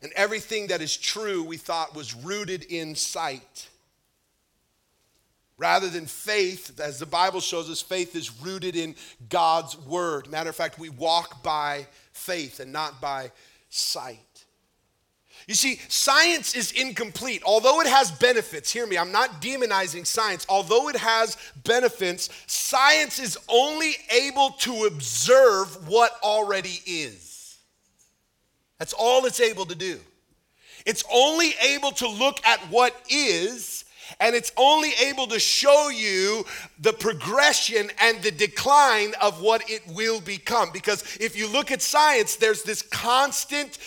And 0.03 0.13
everything 0.17 0.67
that 0.67 0.83
is 0.83 0.97
true 0.97 1.43
we 1.43 1.57
thought 1.57 1.95
was 1.95 2.15
rooted 2.15 2.65
in 2.65 2.95
sight. 2.95 3.69
Rather 5.57 5.89
than 5.89 6.07
faith, 6.07 6.81
as 6.81 6.99
the 6.99 7.07
Bible 7.07 7.41
shows 7.41 7.71
us, 7.71 7.83
faith 7.83 8.17
is 8.17 8.41
rooted 8.41 8.77
in 8.77 8.95
God's 9.29 9.77
word. 9.79 10.29
Matter 10.31 10.51
of 10.51 10.57
fact, 10.57 10.79
we 10.79 10.89
walk 10.89 11.43
by 11.43 11.87
faith 12.13 12.61
and 12.61 12.73
not 12.73 13.01
by 13.01 13.31
sight. 13.69 14.19
You 15.51 15.57
see, 15.57 15.81
science 15.89 16.55
is 16.55 16.71
incomplete. 16.71 17.43
Although 17.45 17.81
it 17.81 17.89
has 17.89 18.13
benefits, 18.13 18.73
hear 18.73 18.87
me, 18.87 18.97
I'm 18.97 19.11
not 19.11 19.43
demonizing 19.43 20.07
science. 20.07 20.47
Although 20.49 20.89
it 20.91 20.95
has 20.95 21.37
benefits, 21.65 22.29
science 22.47 23.19
is 23.19 23.37
only 23.49 23.97
able 24.13 24.51
to 24.61 24.85
observe 24.85 25.89
what 25.89 26.13
already 26.23 26.81
is. 26.87 27.59
That's 28.79 28.93
all 28.93 29.25
it's 29.25 29.41
able 29.41 29.67
to 29.67 29.75
do. 29.75 29.99
It's 30.87 31.03
only 31.13 31.55
able 31.61 31.91
to 31.95 32.07
look 32.07 32.47
at 32.47 32.61
what 32.71 32.95
is, 33.11 33.85
and 34.21 34.37
it's 34.37 34.53
only 34.57 34.93
able 35.05 35.27
to 35.27 35.41
show 35.41 35.89
you 35.89 36.45
the 36.79 36.93
progression 36.93 37.91
and 38.01 38.23
the 38.23 38.31
decline 38.31 39.15
of 39.21 39.43
what 39.43 39.69
it 39.69 39.83
will 39.89 40.21
become. 40.21 40.71
Because 40.73 41.17
if 41.17 41.37
you 41.37 41.49
look 41.49 41.73
at 41.73 41.83
science, 41.83 42.37
there's 42.37 42.63
this 42.63 42.83
constant 42.83 43.79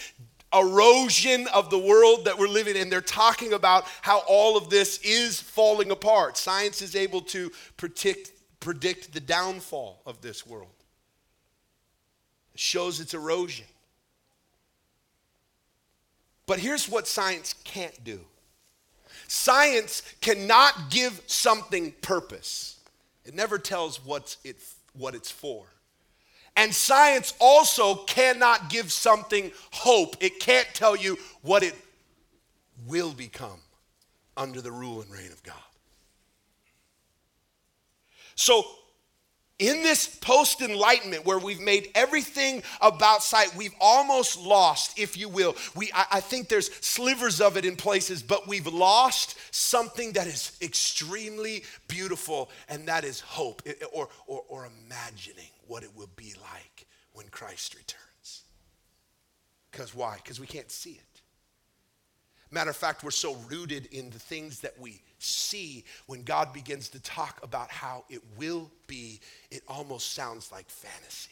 erosion 0.53 1.47
of 1.53 1.69
the 1.69 1.79
world 1.79 2.25
that 2.25 2.37
we're 2.37 2.47
living 2.47 2.75
in. 2.75 2.89
They're 2.89 3.01
talking 3.01 3.53
about 3.53 3.85
how 4.01 4.19
all 4.27 4.57
of 4.57 4.69
this 4.69 4.99
is 5.03 5.39
falling 5.39 5.91
apart. 5.91 6.37
Science 6.37 6.81
is 6.81 6.95
able 6.95 7.21
to 7.21 7.51
predict, 7.77 8.31
predict 8.59 9.13
the 9.13 9.19
downfall 9.19 10.01
of 10.05 10.21
this 10.21 10.45
world, 10.45 10.69
it 12.53 12.59
shows 12.59 12.99
its 12.99 13.13
erosion. 13.13 13.65
But 16.45 16.59
here's 16.59 16.89
what 16.89 17.07
science 17.07 17.55
can't 17.63 18.03
do 18.03 18.19
science 19.27 20.03
cannot 20.21 20.91
give 20.91 21.21
something 21.27 21.93
purpose, 22.01 22.79
it 23.25 23.33
never 23.33 23.57
tells 23.57 24.03
what's 24.05 24.37
it, 24.43 24.57
what 24.93 25.15
it's 25.15 25.31
for. 25.31 25.65
And 26.55 26.73
science 26.73 27.33
also 27.39 27.95
cannot 27.95 28.69
give 28.69 28.91
something 28.91 29.51
hope. 29.71 30.15
It 30.19 30.39
can't 30.39 30.67
tell 30.73 30.95
you 30.95 31.17
what 31.41 31.63
it 31.63 31.75
will 32.87 33.13
become 33.13 33.59
under 34.37 34.61
the 34.61 34.71
rule 34.71 35.01
and 35.01 35.11
reign 35.11 35.31
of 35.31 35.41
God. 35.43 35.55
So, 38.35 38.65
in 39.59 39.83
this 39.83 40.07
post 40.07 40.61
enlightenment 40.61 41.25
where 41.25 41.37
we've 41.37 41.61
made 41.61 41.89
everything 41.95 42.63
about 42.81 43.23
sight, 43.23 43.55
we've 43.55 43.75
almost 43.79 44.39
lost, 44.39 44.99
if 44.99 45.15
you 45.15 45.29
will. 45.29 45.55
We, 45.75 45.91
I, 45.93 46.05
I, 46.13 46.19
think 46.21 46.49
there's 46.49 46.73
slivers 46.83 47.39
of 47.39 47.55
it 47.55 47.63
in 47.63 47.75
places, 47.75 48.23
but 48.23 48.47
we've 48.47 48.65
lost 48.67 49.37
something 49.51 50.13
that 50.13 50.25
is 50.25 50.57
extremely 50.61 51.63
beautiful, 51.87 52.49
and 52.67 52.87
that 52.87 53.05
is 53.05 53.19
hope 53.21 53.61
or, 53.93 54.09
or, 54.25 54.43
or 54.49 54.65
imagining 54.87 55.49
what 55.67 55.83
it 55.83 55.95
will 55.95 56.09
be 56.15 56.33
like 56.41 56.87
when 57.13 57.27
Christ 57.27 57.75
returns. 57.75 58.43
Because 59.71 59.95
why? 59.95 60.17
Because 60.17 60.39
we 60.39 60.47
can't 60.47 60.69
see 60.71 60.91
it. 60.91 61.21
Matter 62.51 62.69
of 62.69 62.75
fact, 62.75 63.03
we're 63.03 63.09
so 63.09 63.35
rooted 63.49 63.87
in 63.87 64.11
the 64.11 64.19
things 64.19 64.59
that 64.59 64.79
we 64.79 65.01
see 65.17 65.83
when 66.05 66.21
God 66.21 66.53
begins 66.53 66.87
to 66.89 67.01
talk 67.01 67.39
about 67.41 67.71
how 67.71 68.05
it 68.09 68.21
will 68.37 68.69
be, 68.85 69.19
it 69.49 69.63
almost 69.67 70.13
sounds 70.13 70.51
like 70.51 70.69
fantasy. 70.69 71.31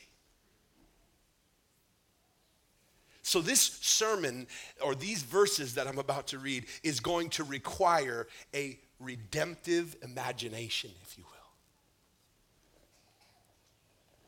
So, 3.22 3.40
this 3.40 3.62
sermon 3.62 4.48
or 4.84 4.96
these 4.96 5.22
verses 5.22 5.76
that 5.76 5.88
I'm 5.88 6.00
about 6.00 6.26
to 6.28 6.40
read 6.40 6.66
is 6.82 7.00
going 7.00 7.30
to 7.32 7.44
require 7.44 8.28
a 8.56 8.80
redemptive 9.00 9.96
imagination, 10.02 10.90
if 11.04 11.20
you 11.20 11.24
will 11.24 11.41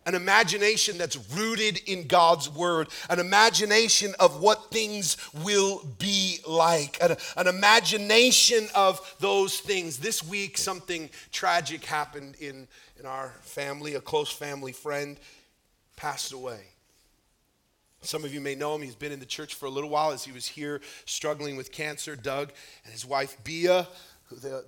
an 0.06 0.16
imagination 0.16 0.98
that's 0.98 1.18
rooted 1.32 1.80
in 1.88 2.08
God's 2.08 2.50
word, 2.50 2.90
an 3.10 3.20
imagination 3.20 4.14
of 4.20 4.42
what 4.42 4.72
things 4.72 5.18
will 5.44 5.82
be 5.98 6.40
like, 6.48 6.98
an, 7.02 7.16
an, 7.38 7.48
imagination 7.48 8.68
of 8.76 9.16
those 9.20 9.60
things. 9.60 9.98
This 9.98 10.24
week, 10.24 10.58
something 10.58 11.10
tragic 11.32 11.86
happened 11.86 12.36
in, 12.40 12.68
in 13.00 13.06
our 13.06 13.34
family. 13.42 13.96
A 13.96 14.02
close 14.02 14.30
family 14.30 14.74
friend 14.74 15.18
passed 15.96 16.34
away. 16.34 16.62
Some 18.02 18.26
of 18.26 18.34
you 18.34 18.42
may 18.42 18.56
know 18.56 18.76
him. 18.76 18.82
He's 18.82 18.96
been 18.96 19.14
in 19.14 19.22
the 19.22 19.26
church 19.26 19.56
for 19.56 19.66
a 19.66 19.70
little 19.70 19.90
while 19.90 20.12
as 20.12 20.26
he 20.26 20.34
was 20.34 20.46
here 20.46 20.82
struggling 21.06 21.56
with 21.56 21.72
cancer. 21.72 22.18
Doug 22.18 22.52
and 22.84 22.92
his 22.92 23.06
wife, 23.06 23.38
Bia, 23.46 23.88
the 24.30 24.66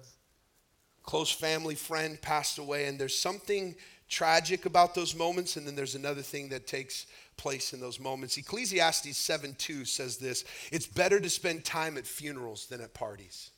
close 1.04 1.32
family 1.32 1.76
friend, 1.76 2.21
passed 2.21 2.58
away. 2.58 2.86
And 2.86 2.98
there's 2.98 3.17
something 3.17 3.76
tragic 4.10 4.65
about 4.65 4.96
those 4.96 5.15
moments, 5.15 5.58
and 5.58 5.65
then 5.65 5.76
there's 5.76 5.96
another 5.96 6.22
thing 6.22 6.50
that 6.50 6.68
takes 6.68 7.08
place 7.38 7.74
in 7.74 7.80
those 7.80 8.00
moments. 8.00 8.38
Ecclesiastes 8.38 9.18
7 9.18 9.56
2 9.58 9.86
says 9.86 10.18
this 10.18 10.46
It's 10.72 10.88
better 10.88 11.20
to 11.20 11.30
spend 11.30 11.65
time 11.65 11.98
at 11.98 12.06
funerals 12.06 12.68
than 12.68 12.82
at 12.82 12.94
parties. 12.94 13.52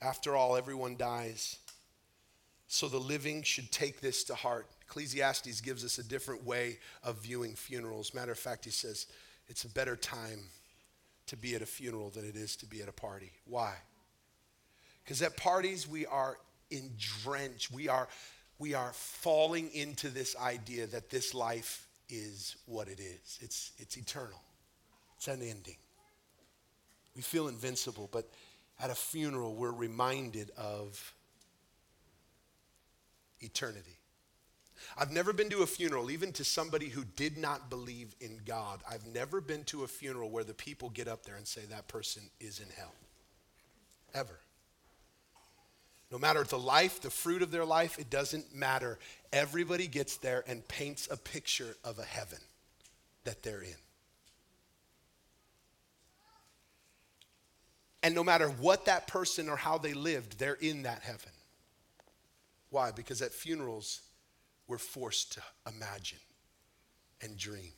After 0.00 0.36
all, 0.36 0.56
everyone 0.56 0.96
dies. 0.96 1.58
So 2.66 2.88
the 2.88 2.98
living 2.98 3.42
should 3.42 3.70
take 3.70 4.00
this 4.00 4.24
to 4.24 4.34
heart. 4.34 4.66
Ecclesiastes 4.82 5.60
gives 5.60 5.84
us 5.84 5.98
a 5.98 6.04
different 6.04 6.44
way 6.44 6.78
of 7.04 7.18
viewing 7.18 7.54
funerals. 7.54 8.14
Matter 8.14 8.32
of 8.32 8.38
fact, 8.38 8.64
he 8.64 8.70
says 8.70 9.06
it's 9.46 9.64
a 9.64 9.68
better 9.68 9.94
time 9.94 10.40
to 11.26 11.36
be 11.36 11.54
at 11.54 11.62
a 11.62 11.66
funeral 11.66 12.10
than 12.10 12.26
it 12.26 12.34
is 12.34 12.56
to 12.56 12.66
be 12.66 12.82
at 12.82 12.88
a 12.88 12.92
party. 12.92 13.30
Why? 13.46 13.74
Because 15.04 15.20
at 15.22 15.36
parties 15.36 15.86
we 15.86 16.06
are 16.06 16.38
drenched. 17.22 17.70
We 17.70 17.88
are, 17.88 18.08
we 18.62 18.74
are 18.74 18.92
falling 18.92 19.68
into 19.74 20.08
this 20.08 20.36
idea 20.36 20.86
that 20.86 21.10
this 21.10 21.34
life 21.34 21.88
is 22.08 22.54
what 22.66 22.86
it 22.86 23.00
is. 23.00 23.40
It's, 23.40 23.72
it's 23.78 23.96
eternal. 23.96 24.40
It's 25.16 25.26
unending. 25.26 25.78
We 27.16 27.22
feel 27.22 27.48
invincible, 27.48 28.08
but 28.12 28.30
at 28.78 28.88
a 28.88 28.94
funeral 28.94 29.56
we're 29.56 29.72
reminded 29.72 30.52
of 30.56 31.12
eternity. 33.40 33.98
I've 34.96 35.10
never 35.10 35.32
been 35.32 35.50
to 35.50 35.62
a 35.62 35.66
funeral, 35.66 36.12
even 36.12 36.30
to 36.34 36.44
somebody 36.44 36.88
who 36.88 37.02
did 37.02 37.36
not 37.36 37.68
believe 37.68 38.14
in 38.20 38.38
God. 38.46 38.80
I've 38.88 39.06
never 39.06 39.40
been 39.40 39.64
to 39.64 39.82
a 39.82 39.88
funeral 39.88 40.30
where 40.30 40.44
the 40.44 40.54
people 40.54 40.88
get 40.90 41.08
up 41.08 41.24
there 41.24 41.34
and 41.34 41.48
say 41.48 41.62
that 41.62 41.88
person 41.88 42.22
is 42.38 42.60
in 42.60 42.68
hell. 42.76 42.94
Ever. 44.14 44.38
No 46.12 46.18
matter 46.18 46.44
the 46.44 46.58
life, 46.58 47.00
the 47.00 47.08
fruit 47.08 47.40
of 47.40 47.50
their 47.50 47.64
life, 47.64 47.98
it 47.98 48.10
doesn't 48.10 48.54
matter. 48.54 48.98
Everybody 49.32 49.86
gets 49.86 50.18
there 50.18 50.44
and 50.46 50.66
paints 50.68 51.08
a 51.10 51.16
picture 51.16 51.74
of 51.82 51.98
a 51.98 52.04
heaven 52.04 52.38
that 53.24 53.42
they're 53.42 53.62
in. 53.62 53.74
And 58.02 58.14
no 58.14 58.22
matter 58.22 58.48
what 58.48 58.84
that 58.84 59.06
person 59.06 59.48
or 59.48 59.56
how 59.56 59.78
they 59.78 59.94
lived, 59.94 60.38
they're 60.38 60.52
in 60.54 60.82
that 60.82 61.00
heaven. 61.00 61.32
Why? 62.68 62.90
Because 62.90 63.22
at 63.22 63.32
funerals, 63.32 64.02
we're 64.66 64.76
forced 64.76 65.32
to 65.32 65.42
imagine 65.66 66.18
and 67.22 67.38
dream. 67.38 67.72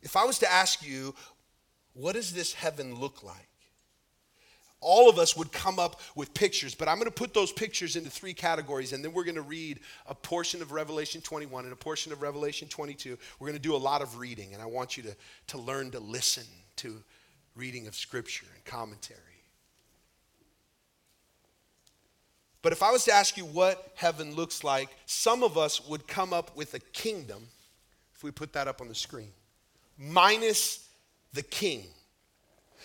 If 0.00 0.16
I 0.16 0.24
was 0.24 0.38
to 0.38 0.50
ask 0.50 0.82
you, 0.82 1.14
what 1.92 2.14
does 2.14 2.32
this 2.32 2.54
heaven 2.54 2.94
look 2.94 3.22
like? 3.22 3.48
All 4.84 5.08
of 5.08 5.18
us 5.18 5.36
would 5.36 5.50
come 5.50 5.78
up 5.78 6.00
with 6.14 6.32
pictures, 6.34 6.74
but 6.74 6.88
I'm 6.88 6.96
going 6.96 7.06
to 7.06 7.10
put 7.10 7.34
those 7.34 7.50
pictures 7.50 7.96
into 7.96 8.10
three 8.10 8.34
categories, 8.34 8.92
and 8.92 9.02
then 9.04 9.12
we're 9.12 9.24
going 9.24 9.34
to 9.34 9.42
read 9.42 9.80
a 10.06 10.14
portion 10.14 10.62
of 10.62 10.70
Revelation 10.70 11.20
21 11.22 11.64
and 11.64 11.72
a 11.72 11.76
portion 11.76 12.12
of 12.12 12.22
Revelation 12.22 12.68
22. 12.68 13.18
We're 13.38 13.48
going 13.48 13.56
to 13.56 13.62
do 13.62 13.74
a 13.74 13.78
lot 13.78 14.02
of 14.02 14.18
reading, 14.18 14.52
and 14.52 14.62
I 14.62 14.66
want 14.66 14.96
you 14.96 15.02
to, 15.04 15.16
to 15.48 15.58
learn 15.58 15.90
to 15.92 16.00
listen 16.00 16.44
to 16.76 17.02
reading 17.56 17.86
of 17.86 17.94
Scripture 17.94 18.46
and 18.54 18.64
commentary. 18.64 19.20
But 22.62 22.72
if 22.72 22.82
I 22.82 22.90
was 22.90 23.04
to 23.04 23.12
ask 23.12 23.36
you 23.36 23.44
what 23.44 23.92
heaven 23.94 24.34
looks 24.34 24.64
like, 24.64 24.88
some 25.06 25.42
of 25.42 25.58
us 25.58 25.86
would 25.86 26.06
come 26.06 26.32
up 26.32 26.56
with 26.56 26.74
a 26.74 26.78
kingdom, 26.78 27.48
if 28.14 28.22
we 28.22 28.30
put 28.30 28.52
that 28.54 28.68
up 28.68 28.80
on 28.80 28.88
the 28.88 28.94
screen, 28.94 29.32
minus 29.98 30.88
the 31.34 31.42
king. 31.42 31.84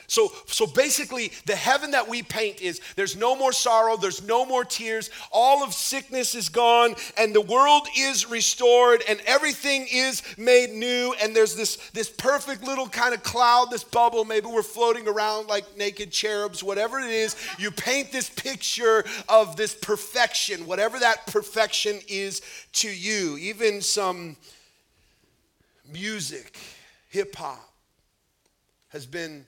So, 0.07 0.31
so 0.47 0.65
basically, 0.65 1.31
the 1.45 1.55
heaven 1.55 1.91
that 1.91 2.07
we 2.07 2.23
paint 2.23 2.61
is 2.61 2.81
there's 2.95 3.15
no 3.15 3.35
more 3.35 3.53
sorrow, 3.53 3.97
there's 3.97 4.23
no 4.23 4.45
more 4.45 4.65
tears, 4.65 5.09
all 5.31 5.63
of 5.63 5.73
sickness 5.73 6.35
is 6.35 6.49
gone, 6.49 6.95
and 7.17 7.33
the 7.33 7.41
world 7.41 7.87
is 7.97 8.29
restored, 8.29 9.03
and 9.07 9.21
everything 9.25 9.87
is 9.91 10.23
made 10.37 10.71
new, 10.71 11.13
and 11.21 11.35
there's 11.35 11.55
this, 11.55 11.75
this 11.91 12.09
perfect 12.09 12.63
little 12.63 12.87
kind 12.87 13.13
of 13.13 13.23
cloud, 13.23 13.69
this 13.71 13.83
bubble. 13.83 14.25
Maybe 14.25 14.47
we're 14.47 14.63
floating 14.63 15.07
around 15.07 15.47
like 15.47 15.77
naked 15.77 16.11
cherubs, 16.11 16.63
whatever 16.63 16.99
it 16.99 17.09
is. 17.09 17.35
You 17.57 17.71
paint 17.71 18.11
this 18.11 18.29
picture 18.29 19.03
of 19.27 19.55
this 19.55 19.75
perfection, 19.75 20.65
whatever 20.65 20.99
that 20.99 21.27
perfection 21.27 21.99
is 22.07 22.41
to 22.73 22.89
you. 22.89 23.37
Even 23.37 23.81
some 23.81 24.37
music, 25.91 26.57
hip 27.09 27.35
hop, 27.35 27.59
has 28.89 29.05
been 29.05 29.45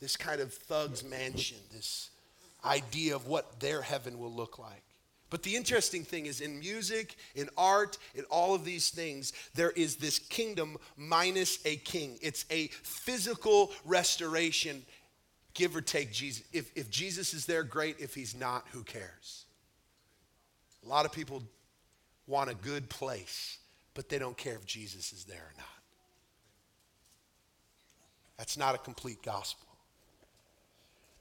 this 0.00 0.16
kind 0.16 0.40
of 0.40 0.52
thug's 0.52 1.04
mansion, 1.04 1.58
this 1.72 2.10
idea 2.64 3.14
of 3.14 3.26
what 3.26 3.60
their 3.60 3.82
heaven 3.82 4.18
will 4.18 4.32
look 4.32 4.58
like. 4.58 4.82
But 5.30 5.42
the 5.42 5.56
interesting 5.56 6.04
thing 6.04 6.26
is 6.26 6.40
in 6.40 6.58
music, 6.58 7.16
in 7.34 7.50
art, 7.56 7.98
in 8.14 8.24
all 8.30 8.54
of 8.54 8.64
these 8.64 8.88
things, 8.88 9.32
there 9.54 9.70
is 9.72 9.96
this 9.96 10.18
kingdom 10.18 10.78
minus 10.96 11.58
a 11.66 11.76
king. 11.76 12.18
It's 12.22 12.46
a 12.50 12.68
physical 12.68 13.72
restoration, 13.84 14.82
give 15.52 15.76
or 15.76 15.82
take 15.82 16.12
Jesus. 16.12 16.44
If, 16.52 16.70
if 16.74 16.88
Jesus 16.88 17.34
is 17.34 17.44
there, 17.44 17.62
great. 17.62 17.96
If 17.98 18.14
he's 18.14 18.34
not, 18.34 18.64
who 18.72 18.82
cares? 18.82 19.44
A 20.84 20.88
lot 20.88 21.04
of 21.04 21.12
people 21.12 21.42
want 22.26 22.48
a 22.48 22.54
good 22.54 22.88
place, 22.88 23.58
but 23.92 24.08
they 24.08 24.18
don't 24.18 24.36
care 24.36 24.54
if 24.54 24.64
Jesus 24.64 25.12
is 25.12 25.24
there 25.24 25.36
or 25.36 25.54
not. 25.58 25.66
That's 28.38 28.56
not 28.56 28.74
a 28.74 28.78
complete 28.78 29.22
gospel. 29.22 29.67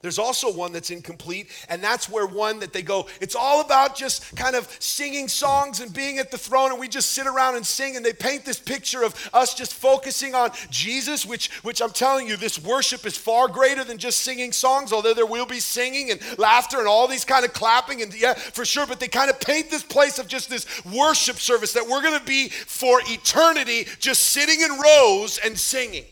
There's 0.02 0.20
also 0.20 0.54
one 0.54 0.74
that's 0.74 0.92
incomplete, 0.92 1.50
and 1.70 1.84
that's 1.84 2.08
where 2.08 2.28
one 2.28 2.60
that 2.60 2.72
they 2.72 2.84
go, 2.84 3.08
it's 3.20 3.36
all 3.36 3.62
about 3.62 3.96
just 3.96 4.36
kind 4.36 4.56
of 4.56 4.68
singing 4.80 5.28
songs 5.28 5.80
and 5.80 5.92
being 5.92 6.20
at 6.20 6.30
the 6.30 6.38
throne, 6.38 6.70
and 6.70 6.80
we 6.80 6.88
just 6.88 7.12
sit 7.12 7.26
around 7.26 7.56
and 7.56 7.66
sing, 7.66 7.96
and 7.96 8.06
they 8.06 8.14
paint 8.14 8.46
this 8.46 8.60
picture 8.60 9.02
of 9.02 9.16
us 9.34 9.56
just 9.56 9.74
focusing 9.74 10.36
on 10.36 10.52
Jesus, 10.70 11.26
which, 11.26 11.50
which 11.64 11.82
I'm 11.82 11.90
telling 11.90 12.28
you, 12.28 12.38
this 12.38 12.64
worship 12.64 13.08
is 13.08 13.18
far 13.18 13.48
greater 13.48 13.84
than 13.84 13.98
just 13.98 14.22
singing 14.22 14.52
songs, 14.52 14.94
although 14.94 15.16
there 15.16 15.26
will 15.26 15.48
be 15.48 15.60
singing 15.60 16.12
and 16.12 16.22
laughter 16.38 16.78
and 16.78 16.88
all 16.88 17.08
these 17.08 17.26
kind 17.26 17.44
of 17.44 17.54
clapping, 17.54 18.04
and 18.04 18.14
yeah, 18.14 18.36
for 18.36 18.66
sure, 18.66 18.86
but 18.86 19.00
they 19.00 19.08
kind 19.08 19.32
of 19.32 19.40
paint 19.40 19.72
this 19.72 19.84
place 19.84 20.20
of 20.20 20.28
just 20.28 20.48
this 20.48 20.68
worship 20.86 21.38
service 21.38 21.74
that 21.74 21.88
we're 21.88 22.04
gonna 22.04 22.24
be 22.24 22.50
for 22.50 23.02
eternity, 23.06 23.88
just 23.98 24.22
sitting 24.26 24.62
in 24.62 24.80
rows 24.80 25.40
and 25.44 25.58
singing 25.58 26.06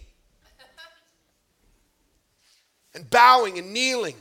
and 2.95 3.09
bowing 3.09 3.59
and 3.59 3.73
kneeling. 3.73 4.15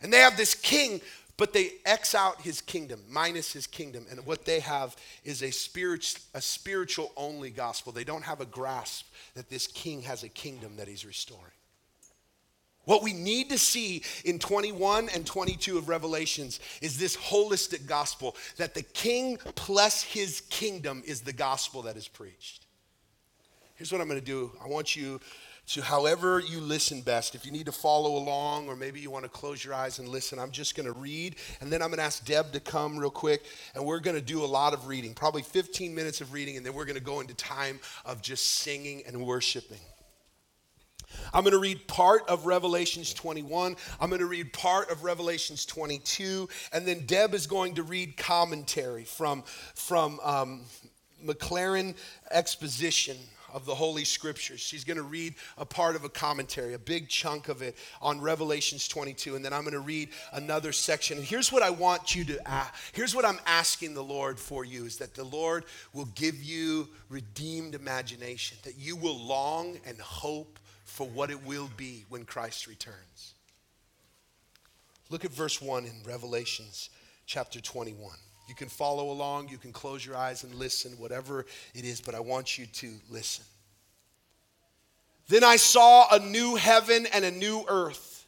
And 0.00 0.12
they 0.12 0.18
have 0.18 0.36
this 0.36 0.54
king, 0.54 1.00
but 1.36 1.52
they 1.52 1.72
X 1.84 2.14
out 2.14 2.40
his 2.40 2.60
kingdom, 2.60 3.00
minus 3.10 3.52
his 3.52 3.66
kingdom. 3.66 4.06
And 4.10 4.24
what 4.26 4.44
they 4.44 4.60
have 4.60 4.96
is 5.24 5.42
a, 5.42 5.50
spirit, 5.50 6.18
a 6.34 6.40
spiritual 6.40 7.12
only 7.16 7.50
gospel. 7.50 7.92
They 7.92 8.04
don't 8.04 8.22
have 8.22 8.40
a 8.40 8.46
grasp 8.46 9.06
that 9.34 9.50
this 9.50 9.66
king 9.66 10.02
has 10.02 10.22
a 10.22 10.28
kingdom 10.28 10.76
that 10.76 10.88
he's 10.88 11.04
restoring. 11.04 11.42
What 12.84 13.02
we 13.02 13.14
need 13.14 13.48
to 13.48 13.58
see 13.58 14.02
in 14.26 14.38
21 14.38 15.08
and 15.14 15.26
22 15.26 15.78
of 15.78 15.88
Revelations 15.88 16.60
is 16.82 16.98
this 16.98 17.16
holistic 17.16 17.86
gospel 17.86 18.36
that 18.58 18.74
the 18.74 18.82
king 18.82 19.38
plus 19.54 20.02
his 20.02 20.42
kingdom 20.50 21.02
is 21.06 21.22
the 21.22 21.32
gospel 21.32 21.82
that 21.82 21.96
is 21.96 22.08
preached. 22.08 22.66
Here's 23.76 23.90
what 23.90 24.02
I'm 24.02 24.08
going 24.08 24.20
to 24.20 24.26
do 24.26 24.52
I 24.62 24.68
want 24.68 24.94
you 24.94 25.18
to 25.66 25.82
however 25.82 26.40
you 26.40 26.60
listen 26.60 27.00
best. 27.00 27.34
If 27.34 27.46
you 27.46 27.52
need 27.52 27.66
to 27.66 27.72
follow 27.72 28.16
along 28.16 28.68
or 28.68 28.76
maybe 28.76 29.00
you 29.00 29.10
want 29.10 29.24
to 29.24 29.30
close 29.30 29.64
your 29.64 29.74
eyes 29.74 29.98
and 29.98 30.08
listen, 30.08 30.38
I'm 30.38 30.50
just 30.50 30.76
going 30.76 30.86
to 30.86 30.98
read 30.98 31.36
and 31.60 31.72
then 31.72 31.82
I'm 31.82 31.88
going 31.88 31.98
to 31.98 32.04
ask 32.04 32.24
Deb 32.24 32.52
to 32.52 32.60
come 32.60 32.98
real 32.98 33.10
quick 33.10 33.44
and 33.74 33.84
we're 33.84 34.00
going 34.00 34.16
to 34.16 34.22
do 34.22 34.44
a 34.44 34.46
lot 34.46 34.74
of 34.74 34.86
reading, 34.86 35.14
probably 35.14 35.42
15 35.42 35.94
minutes 35.94 36.20
of 36.20 36.32
reading, 36.32 36.56
and 36.56 36.66
then 36.66 36.74
we're 36.74 36.84
going 36.84 36.98
to 36.98 37.02
go 37.02 37.20
into 37.20 37.34
time 37.34 37.80
of 38.04 38.20
just 38.20 38.46
singing 38.46 39.02
and 39.06 39.24
worshiping. 39.24 39.80
I'm 41.32 41.44
going 41.44 41.52
to 41.52 41.60
read 41.60 41.86
part 41.86 42.28
of 42.28 42.46
Revelations 42.46 43.14
21. 43.14 43.76
I'm 44.00 44.08
going 44.08 44.20
to 44.20 44.26
read 44.26 44.52
part 44.52 44.90
of 44.90 45.04
Revelations 45.04 45.64
22. 45.64 46.48
And 46.72 46.86
then 46.86 47.06
Deb 47.06 47.34
is 47.34 47.46
going 47.46 47.74
to 47.74 47.82
read 47.82 48.16
commentary 48.16 49.04
from, 49.04 49.44
from 49.74 50.20
um, 50.22 50.62
Maclaren 51.24 51.94
Exposition 52.30 53.16
of 53.54 53.64
the 53.64 53.74
Holy 53.74 54.04
Scriptures. 54.04 54.60
She's 54.60 54.84
going 54.84 54.96
to 54.96 55.04
read 55.04 55.36
a 55.56 55.64
part 55.64 55.94
of 55.94 56.04
a 56.04 56.08
commentary, 56.08 56.74
a 56.74 56.78
big 56.78 57.08
chunk 57.08 57.48
of 57.48 57.62
it 57.62 57.76
on 58.02 58.20
Revelations 58.20 58.88
22, 58.88 59.36
and 59.36 59.44
then 59.44 59.52
I'm 59.52 59.62
going 59.62 59.72
to 59.72 59.80
read 59.80 60.08
another 60.32 60.72
section. 60.72 61.16
And 61.18 61.26
here's 61.26 61.52
what 61.52 61.62
I 61.62 61.70
want 61.70 62.16
you 62.16 62.24
to, 62.24 62.52
uh, 62.52 62.66
here's 62.92 63.14
what 63.14 63.24
I'm 63.24 63.38
asking 63.46 63.94
the 63.94 64.02
Lord 64.02 64.40
for 64.40 64.64
you 64.64 64.84
is 64.84 64.96
that 64.98 65.14
the 65.14 65.24
Lord 65.24 65.64
will 65.92 66.08
give 66.16 66.42
you 66.42 66.88
redeemed 67.08 67.76
imagination, 67.76 68.58
that 68.64 68.76
you 68.76 68.96
will 68.96 69.18
long 69.18 69.78
and 69.86 69.98
hope 70.00 70.58
for 70.84 71.06
what 71.06 71.30
it 71.30 71.46
will 71.46 71.70
be 71.76 72.04
when 72.08 72.24
Christ 72.24 72.66
returns. 72.66 73.34
Look 75.10 75.24
at 75.24 75.30
verse 75.30 75.62
1 75.62 75.84
in 75.84 75.92
Revelations 76.04 76.90
chapter 77.24 77.60
21. 77.60 78.10
You 78.46 78.54
can 78.54 78.68
follow 78.68 79.10
along, 79.10 79.48
you 79.48 79.58
can 79.58 79.72
close 79.72 80.04
your 80.04 80.16
eyes 80.16 80.44
and 80.44 80.54
listen, 80.54 80.92
whatever 80.92 81.46
it 81.74 81.84
is, 81.84 82.00
but 82.00 82.14
I 82.14 82.20
want 82.20 82.58
you 82.58 82.66
to 82.66 82.94
listen. 83.10 83.44
Then 85.28 85.42
I 85.42 85.56
saw 85.56 86.14
a 86.14 86.18
new 86.18 86.54
heaven 86.56 87.06
and 87.12 87.24
a 87.24 87.30
new 87.30 87.64
earth. 87.68 88.26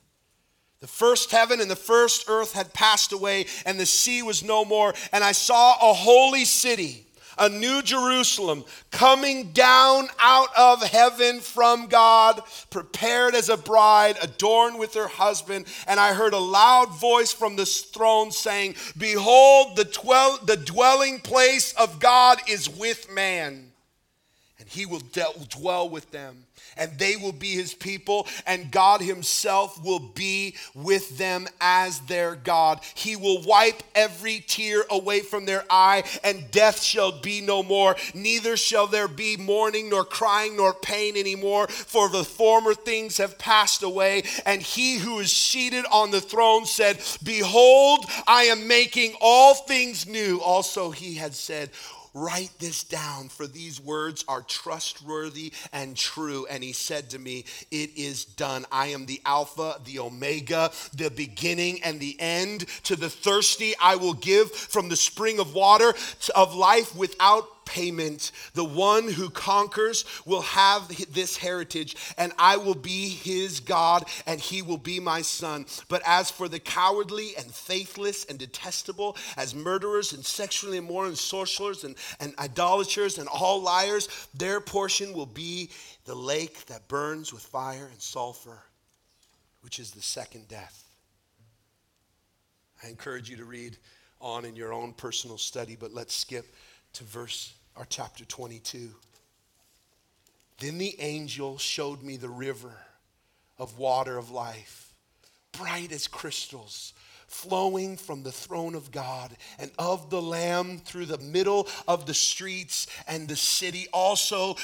The 0.80 0.86
first 0.86 1.30
heaven 1.30 1.60
and 1.60 1.70
the 1.70 1.76
first 1.76 2.28
earth 2.28 2.52
had 2.52 2.72
passed 2.72 3.12
away, 3.12 3.46
and 3.64 3.78
the 3.78 3.86
sea 3.86 4.22
was 4.22 4.42
no 4.42 4.64
more. 4.64 4.94
And 5.12 5.22
I 5.24 5.32
saw 5.32 5.74
a 5.90 5.92
holy 5.92 6.44
city 6.44 7.05
a 7.38 7.48
new 7.48 7.82
Jerusalem 7.82 8.64
coming 8.90 9.52
down 9.52 10.08
out 10.18 10.48
of 10.56 10.82
heaven 10.82 11.40
from 11.40 11.86
God, 11.86 12.40
prepared 12.70 13.34
as 13.34 13.48
a 13.48 13.56
bride, 13.56 14.16
adorned 14.22 14.78
with 14.78 14.94
her 14.94 15.08
husband. 15.08 15.66
And 15.86 16.00
I 16.00 16.12
heard 16.12 16.32
a 16.32 16.38
loud 16.38 16.98
voice 16.98 17.32
from 17.32 17.56
the 17.56 17.66
throne 17.66 18.30
saying, 18.30 18.76
Behold, 18.96 19.76
the, 19.76 19.84
dwell- 19.84 20.38
the 20.44 20.56
dwelling 20.56 21.20
place 21.20 21.72
of 21.74 22.00
God 22.00 22.38
is 22.48 22.68
with 22.68 23.10
man, 23.10 23.72
and 24.58 24.68
he 24.68 24.86
will 24.86 25.00
de- 25.00 25.46
dwell 25.48 25.88
with 25.88 26.10
them 26.10 26.46
and 26.76 26.98
they 26.98 27.16
will 27.16 27.32
be 27.32 27.52
his 27.52 27.74
people, 27.74 28.26
and 28.46 28.70
God 28.70 29.00
himself 29.00 29.82
will 29.82 29.98
be 29.98 30.54
with 30.74 31.16
them 31.18 31.46
as 31.60 32.00
their 32.00 32.34
God. 32.34 32.80
He 32.94 33.16
will 33.16 33.42
wipe 33.42 33.82
every 33.94 34.44
tear 34.46 34.84
away 34.90 35.20
from 35.20 35.46
their 35.46 35.64
eye, 35.70 36.04
and 36.22 36.50
death 36.50 36.82
shall 36.82 37.20
be 37.20 37.40
no 37.40 37.62
more. 37.62 37.96
Neither 38.14 38.56
shall 38.56 38.86
there 38.86 39.08
be 39.08 39.36
mourning, 39.36 39.88
nor 39.88 40.04
crying, 40.04 40.56
nor 40.56 40.74
pain 40.74 41.16
anymore, 41.16 41.68
for 41.68 42.08
the 42.08 42.24
former 42.24 42.74
things 42.74 43.16
have 43.18 43.38
passed 43.38 43.82
away. 43.82 44.24
And 44.44 44.60
he 44.60 44.98
who 44.98 45.20
is 45.20 45.32
seated 45.32 45.84
on 45.90 46.10
the 46.10 46.20
throne 46.20 46.66
said, 46.66 47.00
Behold, 47.22 48.04
I 48.26 48.44
am 48.44 48.68
making 48.68 49.14
all 49.20 49.54
things 49.54 50.06
new. 50.06 50.40
Also, 50.40 50.90
he 50.90 51.14
had 51.14 51.34
said, 51.34 51.70
Write 52.18 52.52
this 52.58 52.82
down, 52.82 53.28
for 53.28 53.46
these 53.46 53.78
words 53.78 54.24
are 54.26 54.40
trustworthy 54.40 55.52
and 55.70 55.94
true. 55.94 56.46
And 56.48 56.64
he 56.64 56.72
said 56.72 57.10
to 57.10 57.18
me, 57.18 57.44
It 57.70 57.90
is 57.94 58.24
done. 58.24 58.64
I 58.72 58.86
am 58.86 59.04
the 59.04 59.20
Alpha, 59.26 59.78
the 59.84 59.98
Omega, 59.98 60.70
the 60.94 61.10
beginning 61.10 61.82
and 61.82 62.00
the 62.00 62.16
end. 62.18 62.64
To 62.84 62.96
the 62.96 63.10
thirsty, 63.10 63.74
I 63.78 63.96
will 63.96 64.14
give 64.14 64.50
from 64.50 64.88
the 64.88 64.96
spring 64.96 65.38
of 65.38 65.52
water 65.52 65.92
of 66.34 66.54
life 66.54 66.96
without 66.96 67.50
payment. 67.66 68.32
The 68.54 68.64
one 68.64 69.08
who 69.08 69.28
conquers 69.28 70.04
will 70.24 70.40
have 70.40 70.88
this 71.12 71.36
heritage, 71.36 71.96
and 72.16 72.32
I 72.38 72.56
will 72.56 72.74
be 72.74 73.08
his 73.10 73.60
God, 73.60 74.04
and 74.26 74.40
he 74.40 74.62
will 74.62 74.78
be 74.78 74.98
my 74.98 75.20
son. 75.20 75.66
But 75.88 76.02
as 76.06 76.30
for 76.30 76.48
the 76.48 76.58
cowardly 76.58 77.36
and 77.36 77.52
faithless 77.52 78.24
and 78.24 78.38
detestable, 78.38 79.16
as 79.36 79.54
murderers 79.54 80.14
and 80.14 80.24
sexually 80.24 80.78
immoral 80.78 81.08
and 81.08 81.18
sorcerers 81.18 81.84
and, 81.84 81.96
and 82.20 82.34
idolaters 82.38 83.18
and 83.18 83.28
all 83.28 83.60
liars, 83.60 84.08
their 84.32 84.60
portion 84.60 85.12
will 85.12 85.26
be 85.26 85.70
the 86.06 86.14
lake 86.14 86.64
that 86.66 86.88
burns 86.88 87.32
with 87.32 87.42
fire 87.42 87.88
and 87.90 88.00
sulfur, 88.00 88.62
which 89.60 89.78
is 89.78 89.90
the 89.90 90.00
second 90.00 90.48
death. 90.48 90.84
I 92.82 92.88
encourage 92.88 93.28
you 93.28 93.36
to 93.38 93.44
read 93.44 93.76
on 94.20 94.44
in 94.44 94.56
your 94.56 94.72
own 94.72 94.92
personal 94.92 95.38
study, 95.38 95.76
but 95.78 95.92
let's 95.92 96.14
skip 96.14 96.46
to 96.94 97.04
verse 97.04 97.54
or 97.76 97.86
chapter 97.88 98.24
22. 98.24 98.90
Then 100.58 100.78
the 100.78 100.96
angel 101.00 101.58
showed 101.58 102.02
me 102.02 102.16
the 102.16 102.28
river 102.28 102.72
of 103.58 103.78
water 103.78 104.16
of 104.16 104.30
life, 104.30 104.94
bright 105.52 105.92
as 105.92 106.06
crystals 106.06 106.94
flowing 107.26 107.96
from 107.96 108.22
the 108.22 108.32
throne 108.32 108.74
of 108.74 108.90
God 108.90 109.36
and 109.58 109.70
of 109.78 110.10
the 110.10 110.22
Lamb 110.22 110.78
through 110.78 111.06
the 111.06 111.18
middle 111.18 111.66
of 111.86 112.06
the 112.06 112.14
streets 112.14 112.86
and 113.06 113.28
the 113.28 113.36
city. 113.36 113.86
Also, 113.92 114.56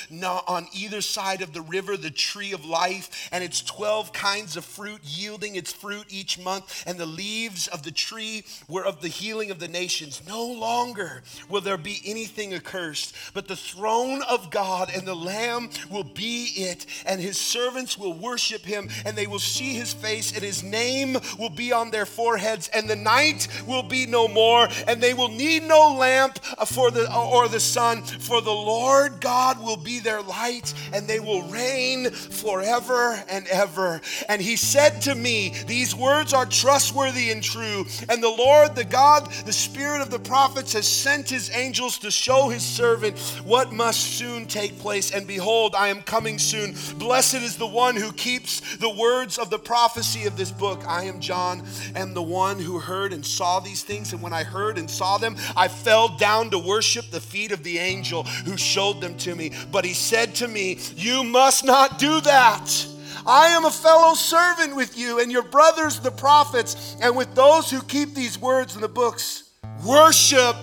on 0.46 0.66
either 0.72 1.00
side 1.00 1.42
of 1.42 1.52
the 1.52 1.60
river, 1.60 1.96
the 1.96 2.10
tree 2.10 2.52
of 2.52 2.64
life 2.64 3.28
and 3.32 3.42
its 3.42 3.60
12 3.62 4.12
kinds 4.12 4.56
of 4.56 4.64
fruit, 4.64 5.00
yielding 5.02 5.56
its 5.56 5.72
fruit 5.72 6.06
each 6.08 6.38
month. 6.38 6.84
And 6.86 6.98
the 6.98 7.06
leaves 7.06 7.68
of 7.68 7.82
the 7.82 7.90
tree 7.90 8.44
were 8.68 8.84
of 8.84 9.00
the 9.00 9.08
healing 9.08 9.50
of 9.50 9.58
the 9.58 9.68
nations. 9.68 10.22
No 10.26 10.46
longer 10.46 11.22
will 11.48 11.60
there 11.60 11.76
be 11.76 12.00
anything 12.04 12.54
accursed, 12.54 13.14
but 13.34 13.48
the 13.48 13.56
throne 13.56 14.22
of 14.22 14.50
God 14.50 14.90
and 14.94 15.06
the 15.06 15.14
Lamb 15.14 15.70
will 15.90 16.04
be 16.04 16.44
it, 16.56 16.86
and 17.06 17.20
his 17.20 17.38
servants 17.38 17.98
will 17.98 18.14
worship 18.14 18.62
him, 18.62 18.88
and 19.04 19.16
they 19.16 19.26
will 19.26 19.38
see 19.38 19.74
his 19.74 19.92
face, 19.92 20.32
and 20.32 20.42
his 20.42 20.62
name 20.62 21.16
will 21.38 21.50
be 21.50 21.72
on 21.72 21.90
their 21.90 22.06
forehead 22.06 22.51
heads, 22.52 22.68
and 22.68 22.88
the 22.88 22.96
night 22.96 23.48
will 23.66 23.82
be 23.82 24.06
no 24.06 24.28
more, 24.28 24.68
and 24.86 25.00
they 25.00 25.14
will 25.14 25.28
need 25.28 25.62
no 25.62 25.94
lamp 25.98 26.38
uh, 26.58 26.64
for 26.64 26.90
the 26.90 27.10
uh, 27.10 27.28
or 27.28 27.48
the 27.48 27.60
sun, 27.60 28.02
for 28.02 28.40
the 28.40 28.50
Lord 28.50 29.20
God 29.20 29.62
will 29.62 29.76
be 29.76 30.00
their 30.00 30.22
light, 30.22 30.74
and 30.92 31.08
they 31.08 31.20
will 31.20 31.42
reign 31.48 32.10
forever 32.10 33.22
and 33.28 33.46
ever. 33.48 34.00
And 34.28 34.42
he 34.42 34.56
said 34.56 35.00
to 35.02 35.14
me, 35.14 35.54
These 35.66 35.94
words 35.94 36.34
are 36.34 36.46
trustworthy 36.46 37.30
and 37.30 37.42
true. 37.42 37.86
And 38.08 38.22
the 38.22 38.28
Lord, 38.28 38.74
the 38.74 38.84
God, 38.84 39.30
the 39.46 39.52
Spirit 39.52 40.02
of 40.02 40.10
the 40.10 40.18
prophets, 40.18 40.74
has 40.74 40.86
sent 40.86 41.30
his 41.30 41.50
angels 41.54 41.98
to 41.98 42.10
show 42.10 42.48
his 42.48 42.62
servant 42.62 43.18
what 43.44 43.72
must 43.72 44.18
soon 44.18 44.46
take 44.46 44.78
place. 44.78 45.10
And 45.12 45.26
behold, 45.26 45.74
I 45.74 45.88
am 45.88 46.02
coming 46.02 46.38
soon. 46.38 46.74
Blessed 46.98 47.34
is 47.34 47.56
the 47.56 47.66
one 47.66 47.96
who 47.96 48.12
keeps 48.12 48.76
the 48.76 48.90
words 48.90 49.38
of 49.38 49.48
the 49.48 49.58
prophecy 49.58 50.26
of 50.26 50.36
this 50.36 50.50
book. 50.50 50.82
I 50.86 51.04
am 51.04 51.20
John, 51.20 51.62
and 51.94 52.14
the 52.14 52.22
one 52.22 52.41
one 52.42 52.58
who 52.58 52.80
heard 52.80 53.12
and 53.12 53.24
saw 53.24 53.60
these 53.60 53.84
things. 53.84 54.12
And 54.12 54.20
when 54.20 54.32
I 54.32 54.42
heard 54.42 54.76
and 54.76 54.90
saw 54.90 55.16
them, 55.16 55.36
I 55.56 55.68
fell 55.68 56.08
down 56.08 56.50
to 56.50 56.58
worship 56.58 57.08
the 57.12 57.20
feet 57.20 57.52
of 57.52 57.62
the 57.62 57.78
angel 57.78 58.24
who 58.24 58.56
showed 58.56 59.00
them 59.00 59.16
to 59.18 59.36
me. 59.36 59.52
But 59.70 59.84
he 59.84 59.94
said 59.94 60.34
to 60.36 60.48
me, 60.48 60.80
You 60.96 61.22
must 61.22 61.64
not 61.64 62.00
do 62.00 62.20
that. 62.22 62.86
I 63.24 63.46
am 63.48 63.64
a 63.64 63.70
fellow 63.70 64.14
servant 64.14 64.74
with 64.74 64.98
you 64.98 65.20
and 65.20 65.30
your 65.30 65.44
brothers, 65.44 66.00
the 66.00 66.10
prophets, 66.10 66.96
and 67.00 67.16
with 67.16 67.32
those 67.36 67.70
who 67.70 67.80
keep 67.82 68.12
these 68.12 68.36
words 68.36 68.74
in 68.74 68.80
the 68.80 68.88
books. 68.88 69.50
Worship 69.86 70.56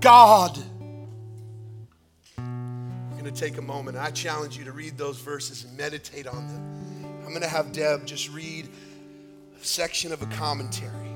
God. 0.00 0.58
I'm 2.38 3.10
going 3.10 3.24
to 3.24 3.30
take 3.30 3.58
a 3.58 3.62
moment. 3.62 3.98
I 3.98 4.10
challenge 4.10 4.56
you 4.56 4.64
to 4.64 4.72
read 4.72 4.96
those 4.96 5.18
verses 5.18 5.64
and 5.64 5.76
meditate 5.76 6.26
on 6.26 6.48
them. 6.48 7.04
I'm 7.24 7.28
going 7.28 7.42
to 7.42 7.56
have 7.56 7.72
Deb 7.72 8.06
just 8.06 8.30
read 8.30 8.66
a 9.60 9.64
section 9.66 10.12
of 10.12 10.22
a 10.22 10.26
commentary 10.26 11.09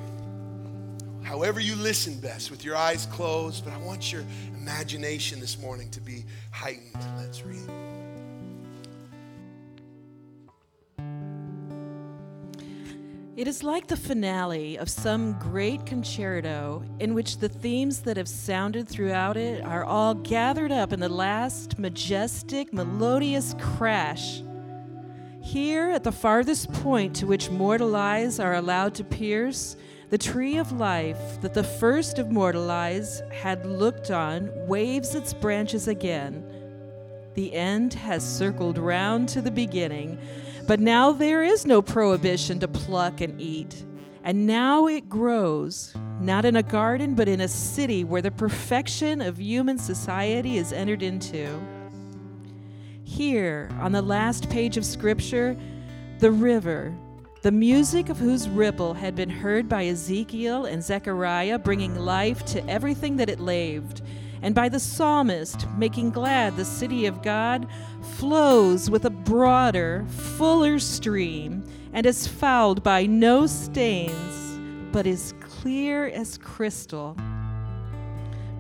however 1.25 1.59
you 1.59 1.75
listen 1.75 2.21
best, 2.21 2.51
with 2.51 2.65
your 2.65 2.77
eyes 2.77 3.07
closed, 3.07 3.65
but 3.65 3.73
I 3.73 3.79
want 3.79 4.13
your 4.13 4.25
imagination 4.57 5.41
this 5.41 5.59
morning 5.59 5.91
to 5.91 6.01
be 6.01 6.25
heightened. 6.53 6.97
Let's 7.17 7.43
read. 7.43 7.69
It 13.37 13.49
is 13.49 13.65
like 13.65 13.89
the 13.89 13.97
finale 13.97 14.79
of 14.79 14.89
some 14.89 15.37
great 15.41 15.85
concerto 15.87 16.85
in 17.01 17.15
which 17.15 17.39
the 17.39 17.49
themes 17.49 18.03
that 18.03 18.17
have 18.17 18.29
sounded 18.29 18.89
throughout 18.89 19.37
it 19.37 19.65
are 19.65 19.85
all 19.85 20.15
gathered 20.15 20.71
up 20.71 20.93
in 20.93 21.01
the 21.01 21.09
last 21.09 21.77
majestic, 21.77 22.73
melodious 22.73 23.57
crash. 23.59 24.41
Here, 25.43 25.91
at 25.91 26.05
the 26.05 26.13
farthest 26.13 26.73
point 26.75 27.17
to 27.17 27.27
which 27.27 27.51
mortal 27.51 27.97
eyes 27.97 28.39
are 28.39 28.55
allowed 28.55 28.95
to 28.95 29.05
pierce, 29.05 29.77
the 30.11 30.19
tree 30.19 30.57
of 30.59 30.73
life 30.73 31.41
that 31.41 31.55
the 31.55 31.65
first 31.65 32.19
of 32.19 32.31
mortal 32.31 32.71
eyes 32.71 33.23
had 33.33 33.67
looked 33.67 34.11
on 34.11 34.51
waves 34.67 35.15
its 35.15 35.33
branches 35.33 35.89
again. 35.89 36.45
The 37.35 37.53
end 37.53 37.95
has 37.95 38.23
circled 38.23 38.79
round 38.79 39.29
to 39.31 39.41
the 39.41 39.51
beginning, 39.51 40.19
but 40.67 40.81
now 40.81 41.13
there 41.13 41.43
is 41.43 41.67
no 41.67 41.83
prohibition 41.83 42.61
to 42.61 42.69
pluck 42.69 43.21
and 43.21 43.41
eat. 43.41 43.85
And 44.23 44.47
now 44.47 44.87
it 44.87 45.09
grows, 45.09 45.95
not 46.21 46.45
in 46.45 46.57
a 46.57 46.63
garden, 46.63 47.15
but 47.15 47.29
in 47.29 47.43
a 47.43 47.49
city 47.49 48.05
where 48.05 48.23
the 48.23 48.31
perfection 48.31 49.21
of 49.21 49.39
human 49.39 49.79
society 49.79 50.57
is 50.57 50.73
entered 50.73 51.03
into. 51.03 51.61
Here, 53.03 53.69
on 53.81 53.93
the 53.93 54.01
last 54.01 54.49
page 54.49 54.77
of 54.77 54.85
Scripture, 54.85 55.57
the 56.21 56.31
river, 56.31 56.95
the 57.45 57.53
music 57.53 58.09
of 58.09 58.17
whose 58.17 58.49
ripple 58.49 58.95
had 58.95 59.15
been 59.15 59.29
heard 59.29 59.69
by 59.69 59.85
Ezekiel 59.85 60.65
and 60.65 60.83
Zechariah, 60.83 61.59
bringing 61.59 61.95
life 61.95 62.43
to 62.47 62.67
everything 62.71 63.19
that 63.19 63.29
it 63.29 63.39
laved, 63.39 64.01
and 64.41 64.55
by 64.55 64.67
the 64.67 64.81
psalmist, 64.81 65.69
making 65.77 66.09
glad 66.09 66.57
the 66.57 66.65
city 66.65 67.05
of 67.05 67.21
God, 67.21 67.69
flows 68.17 68.89
with 68.89 69.05
a 69.05 69.11
broader, 69.11 70.07
fuller 70.09 70.79
stream, 70.79 71.63
and 71.93 72.07
is 72.07 72.27
fouled 72.27 72.83
by 72.83 73.05
no 73.05 73.47
stains, 73.47 74.59
but 74.91 75.07
is 75.07 75.35
clear 75.41 76.07
as 76.07 76.39
crystal. 76.39 77.15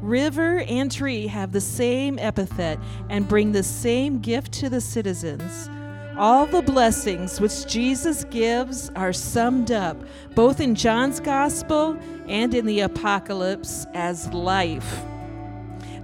River 0.03 0.59
and 0.68 0.92
tree 0.92 1.27
have 1.27 1.53
the 1.53 1.61
same 1.62 2.18
epithet 2.18 2.79
and 3.09 3.27
bring 3.27 3.53
the 3.53 3.62
same 3.62 4.20
gift 4.20 4.53
to 4.53 4.68
the 4.68 4.83
citizens. 4.83 5.70
All 6.16 6.46
the 6.46 6.62
blessings 6.62 7.40
which 7.40 7.66
Jesus 7.66 8.22
gives 8.24 8.88
are 8.90 9.12
summed 9.12 9.72
up 9.72 9.96
both 10.37 10.61
in 10.61 10.77
John's 10.77 11.18
Gospel 11.18 11.98
and 12.29 12.55
in 12.55 12.66
the 12.66 12.81
Apocalypse 12.81 13.85
as 13.94 14.33
life. 14.33 15.03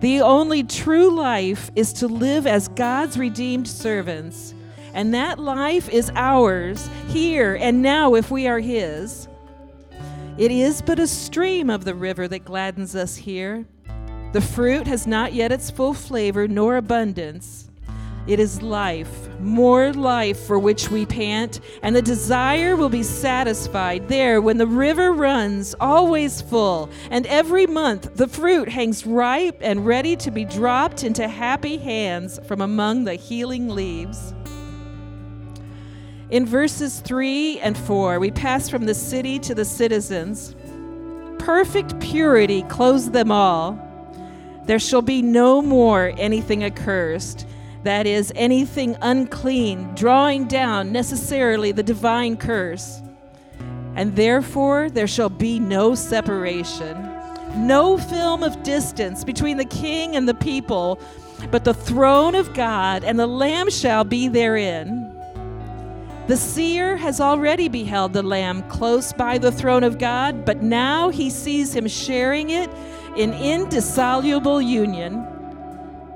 The 0.01 0.20
only 0.20 0.64
true 0.64 1.11
life 1.14 1.70
is 1.77 1.92
to 1.94 2.09
live 2.09 2.44
as 2.49 2.66
God's 2.66 3.18
redeemed 3.18 3.68
servants, 3.68 4.53
and 4.94 5.14
that 5.14 5.38
life 5.38 5.88
is 5.88 6.11
ours 6.16 6.90
here 7.09 7.57
and 7.61 7.81
now 7.81 8.14
if 8.16 8.33
we 8.33 8.49
are 8.49 8.59
His. 8.59 9.29
It 10.38 10.51
is 10.51 10.83
but 10.83 10.99
a 10.99 11.07
stream 11.07 11.70
of 11.70 11.85
the 11.85 11.94
river 11.94 12.27
that 12.27 12.44
gladdens 12.44 12.96
us 12.96 13.14
here. 13.14 13.64
The 14.33 14.40
fruit 14.40 14.88
has 14.88 15.07
not 15.07 15.35
yet 15.35 15.53
its 15.53 15.70
full 15.70 15.94
flavor 15.94 16.49
nor 16.49 16.77
abundance. 16.77 17.70
It 18.27 18.39
is 18.39 18.61
life, 18.61 19.29
more 19.41 19.93
life 19.93 20.39
for 20.41 20.59
which 20.59 20.91
we 20.91 21.07
pant, 21.07 21.61
and 21.83 21.97
the 21.97 22.03
desire 22.03 22.77
will 22.77 22.91
be 22.91 23.03
satisfied 23.03 24.09
there 24.09 24.43
when 24.43 24.59
the 24.59 24.67
river 24.67 25.13
runs, 25.13 25.75
always 25.81 26.43
full, 26.43 26.91
and 27.11 27.27
every 27.27 27.67
month 27.67 28.15
the 28.17 28.29
fruit 28.29 28.69
hangs 28.69 29.07
ripe 29.07 29.59
and 29.63 29.87
ready 29.87 30.17
to 30.17 30.31
be 30.31 30.45
dropped 30.45 31.03
into 31.03 31.27
happy 31.27 31.79
hands 31.79 32.39
from 32.47 32.61
among 32.61 33.05
the 33.05 33.15
healing 33.15 33.69
leaves. 33.69 34.35
In 36.31 36.47
verses 36.47 37.01
3 37.01 37.59
and 37.61 37.77
4, 37.77 38.21
we 38.21 38.31
pass 38.31 38.69
from 38.69 38.85
the 38.85 38.95
city 38.95 39.39
to 39.41 39.55
the 39.55 39.65
citizens. 39.65 40.55
Perfect 41.39 41.99
purity 41.99 42.63
clothes 42.65 43.11
them 43.11 43.33
all. 43.33 43.79
There 44.67 44.79
shall 44.79 45.03
be 45.03 45.23
no 45.23 45.61
more 45.61 46.13
anything 46.17 46.63
accursed, 46.63 47.47
that 47.83 48.07
is, 48.07 48.33
anything 48.37 48.97
unclean, 49.01 49.95
drawing 49.95 50.47
down 50.47 50.93
necessarily 50.93 51.73
the 51.73 51.83
divine 51.83 52.37
curse. 52.37 53.01
And 53.97 54.14
therefore 54.16 54.90
there 54.90 55.07
shall 55.07 55.31
be 55.31 55.59
no 55.59 55.95
separation, 55.95 56.97
no 57.57 57.99
film 57.99 58.43
of 58.43 58.62
distance 58.62 59.25
between 59.25 59.57
the 59.57 59.64
king 59.64 60.16
and 60.16 60.29
the 60.29 60.35
people, 60.35 61.01
but 61.51 61.64
the 61.64 61.75
throne 61.75 62.35
of 62.35 62.53
God 62.55 63.03
and 63.03 63.19
the 63.19 63.27
Lamb 63.27 63.71
shall 63.71 64.05
be 64.05 64.29
therein. 64.29 65.07
The 66.27 66.37
seer 66.37 66.97
has 66.97 67.21
already 67.21 67.69
beheld 67.69 68.12
the 68.12 68.23
Lamb 68.23 68.62
close 68.69 69.12
by 69.12 69.38
the 69.38 69.51
throne 69.51 69.83
of 69.83 69.99
God, 69.99 70.45
but 70.45 70.62
now 70.62 71.09
he 71.09 71.29
sees 71.29 71.75
him 71.75 71.88
sharing 71.88 72.51
it 72.51 72.71
in 73.16 73.33
indissoluble 73.33 74.62
union. 74.62 75.27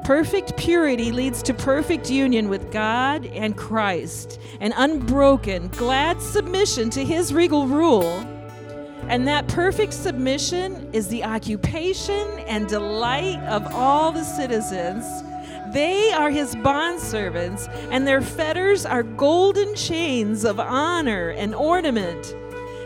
Perfect 0.05 0.59
purity 0.59 1.11
leads 1.12 1.43
to 1.45 1.55
perfect 1.55 2.11
union 2.11 2.51
with 2.51 2.71
God 2.71 3.25
and 3.25 3.57
Christ, 3.57 4.38
an 4.61 4.75
unbroken, 4.77 5.69
glad 5.69 6.21
submission 6.21 6.90
to 6.90 7.03
his 7.03 7.33
regal 7.33 7.67
rule. 7.67 8.21
And 9.09 9.27
that 9.27 9.49
perfect 9.49 9.95
submission 9.95 10.90
is 10.93 11.09
the 11.09 11.25
occupation 11.25 12.38
and 12.40 12.69
delight 12.69 13.43
of 13.45 13.67
all 13.75 14.12
the 14.12 14.25
citizens. 14.25 15.07
They 15.73 16.12
are 16.12 16.29
his 16.29 16.55
bondservants, 16.57 17.67
and 17.90 18.07
their 18.07 18.21
fetters 18.21 18.85
are 18.85 19.03
golden 19.03 19.75
chains 19.75 20.45
of 20.45 20.61
honor 20.61 21.31
and 21.31 21.55
ornament. 21.55 22.35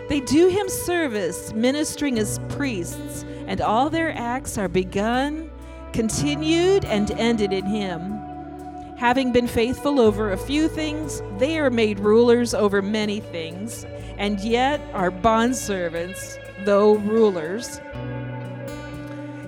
They 0.09 0.21
do 0.21 0.47
him 0.47 0.69
service, 0.69 1.53
ministering 1.53 2.17
as 2.17 2.39
priests 2.49 3.25
and 3.49 3.63
all 3.63 3.89
their 3.89 4.13
acts 4.13 4.59
are 4.59 4.69
begun, 4.69 5.51
continued, 5.99 6.85
and 6.85 7.11
ended 7.19 7.53
in 7.53 7.67
him. 7.67 8.23
Having 8.99 9.33
been 9.33 9.49
faithful 9.49 9.99
over 9.99 10.31
a 10.31 10.37
few 10.39 10.69
things, 10.69 11.21
they 11.39 11.59
are 11.59 11.71
made 11.71 11.99
rulers 11.99 12.55
over 12.55 12.81
many 12.81 13.19
things, 13.19 13.85
and 14.17 14.39
yet 14.39 14.81
are 14.95 15.11
bondservants, 15.11 16.39
though 16.65 16.95
rulers. 16.99 17.81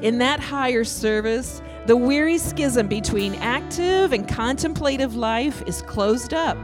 In 0.03 0.19
that 0.19 0.41
higher 0.41 0.83
service, 0.83 1.63
the 1.87 1.97
weary 1.97 2.37
schism 2.37 2.89
between 2.89 3.37
active 3.37 4.13
and 4.13 4.27
contemplative 4.27 5.15
life 5.15 5.63
is 5.69 5.83
closed 5.83 6.35
up. 6.35 6.59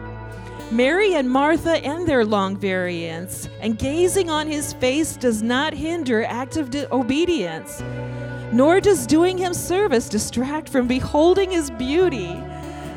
Mary 0.73 1.15
and 1.15 1.31
Martha 1.31 1.79
end 1.79 2.09
their 2.09 2.25
long 2.25 2.57
variance, 2.57 3.49
and 3.61 3.79
gazing 3.79 4.31
on 4.31 4.49
his 4.49 4.73
face 4.73 5.17
does 5.17 5.45
not 5.45 5.73
hinder 5.73 6.25
active 6.25 6.75
obedience, 6.91 7.85
nor 8.57 8.81
does 8.81 9.07
doing 9.07 9.37
him 9.37 9.53
service 9.53 10.09
distract 10.09 10.67
from 10.67 10.89
beholding 10.89 11.51
his 11.51 11.71
beauty. 11.73 12.35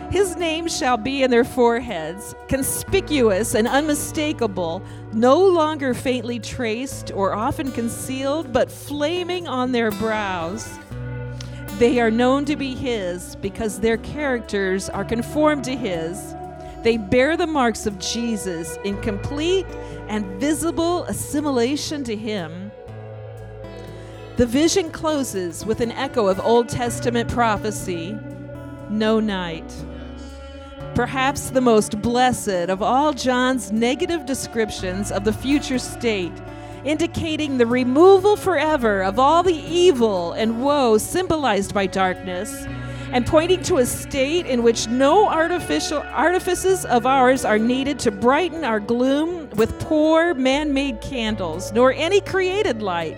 His 0.10 0.38
name 0.38 0.70
shall 0.70 0.96
be 0.96 1.22
in 1.22 1.30
their 1.30 1.44
foreheads, 1.44 2.34
conspicuous 2.48 3.56
and 3.56 3.68
unmistakable, 3.68 4.82
no 5.12 5.38
longer 5.38 5.94
faintly 5.94 6.40
traced 6.40 7.12
or 7.12 7.34
often 7.34 7.74
concealed, 7.74 8.54
but 8.54 8.72
flaming 8.72 9.50
on 9.50 9.74
their 9.74 9.92
brows. 9.92 10.80
They 11.78 12.00
are 12.00 12.10
known 12.10 12.46
to 12.46 12.56
be 12.56 12.74
His 12.74 13.36
because 13.36 13.82
their 13.82 13.98
characters 13.98 14.90
are 14.90 15.04
conformed 15.04 15.66
to 15.66 15.76
His. 15.76 16.36
They 16.84 16.96
bear 16.96 17.36
the 17.36 17.48
marks 17.48 17.86
of 17.86 18.00
Jesus 18.00 18.78
in 18.86 19.00
complete 19.02 19.66
and 20.08 20.26
visible 20.40 21.04
assimilation 21.04 22.06
to 22.06 22.16
Him. 22.16 22.69
The 24.40 24.46
vision 24.46 24.90
closes 24.90 25.66
with 25.66 25.82
an 25.82 25.92
echo 25.92 26.28
of 26.28 26.40
Old 26.40 26.70
Testament 26.70 27.30
prophecy 27.30 28.18
no 28.90 29.20
night. 29.20 29.70
Perhaps 30.96 31.50
the 31.50 31.60
most 31.60 32.02
blessed 32.02 32.70
of 32.70 32.82
all 32.82 33.12
John's 33.12 33.74
negative 33.74 34.26
descriptions 34.26 35.12
of 35.12 35.26
the 35.26 35.34
future 35.34 35.78
state, 35.78 36.32
indicating 36.86 37.58
the 37.58 37.66
removal 37.66 38.38
forever 38.38 39.04
of 39.04 39.20
all 39.20 39.44
the 39.44 39.58
evil 39.58 40.32
and 40.32 40.64
woe 40.64 40.98
symbolized 40.98 41.74
by 41.74 41.86
darkness 41.86 42.66
and 43.12 43.28
pointing 43.28 43.62
to 43.64 43.80
a 43.80 43.86
state 43.86 44.46
in 44.46 44.64
which 44.64 44.88
no 44.88 45.28
artificial 45.28 46.02
artifices 46.14 46.86
of 46.86 47.06
ours 47.06 47.44
are 47.44 47.60
needed 47.60 48.00
to 48.00 48.10
brighten 48.10 48.64
our 48.64 48.80
gloom 48.80 49.50
with 49.58 49.78
poor 49.80 50.34
man-made 50.34 51.02
candles, 51.02 51.74
nor 51.74 51.92
any 51.92 52.22
created 52.22 52.82
light, 52.82 53.18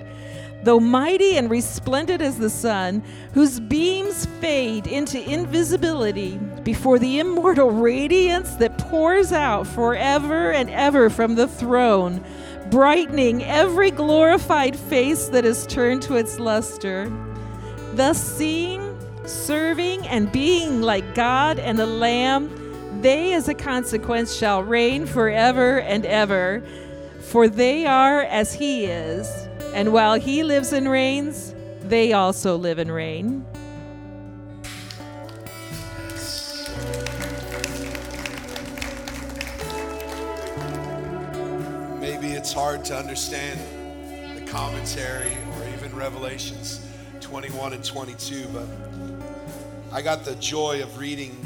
though 0.63 0.80
mighty 0.80 1.38
and 1.38 1.50
resplendent 1.50 2.21
as 2.21 2.38
the 2.38 2.50
sun, 2.50 3.04
whose 3.34 3.60
beams 3.60 4.26
fade 4.39 4.88
into 4.88 5.21
invisibility 5.30 6.38
before 6.63 7.00
the 7.00 7.19
immortal 7.19 7.71
radiance 7.71 8.56
that 8.56 8.78
pours 8.78 9.32
out 9.32 9.65
forever 9.65 10.52
and 10.52 10.69
ever 10.69 11.10
from 11.10 11.36
the 11.36 11.47
throne, 11.47 12.24
brightening 12.69 13.43
every 13.43 13.91
glorified 13.91 14.76
face 14.76 15.28
that 15.30 15.45
is 15.45 15.65
turned 15.67 16.02
to 16.04 16.15
its 16.15 16.39
luster. 16.39 17.12
Thus, 17.93 18.21
seeing 18.21 18.97
serving 19.26 20.08
and 20.08 20.32
being 20.32 20.82
like 20.82 21.15
God 21.15 21.60
and 21.60 21.78
the 21.78 21.86
Lamb, 21.86 22.58
they 23.02 23.34
as 23.34 23.47
a 23.47 23.54
consequence 23.54 24.36
shall 24.36 24.63
reign 24.63 25.06
forever 25.06 25.80
and 25.80 26.06
ever, 26.06 26.62
for 27.19 27.47
they 27.47 27.86
are 27.86 28.21
as 28.21 28.54
He 28.54 28.86
is. 28.86 29.47
And 29.74 29.94
while 29.94 30.16
He 30.16 30.44
lives 30.44 30.74
and 30.74 30.90
reigns, 30.90 31.56
they 31.84 32.14
also 32.14 32.58
live 32.58 32.78
and 32.78 32.94
reign. 32.94 33.46
Maybe 42.00 42.34
it's 42.34 42.52
hard 42.52 42.84
to 42.86 42.98
understand 42.98 43.60
the 44.38 44.46
commentary 44.52 45.38
or 45.58 45.68
even 45.76 45.96
Revelations 45.96 46.86
21 47.20 47.74
and 47.74 47.84
22, 47.84 48.48
but 48.50 48.68
I 49.94 50.02
got 50.02 50.26
the 50.26 50.36
joy 50.36 50.84
of 50.84 50.98
reading 50.98 51.38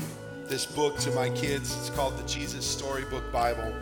this 0.48 0.66
book 0.66 0.98
to 1.00 1.12
my 1.12 1.30
kids. 1.30 1.76
It's 1.78 1.90
called 1.92 2.18
the 2.18 2.28
Jesus 2.28 2.66
Storybook 2.66 3.32
Bible. 3.32 3.74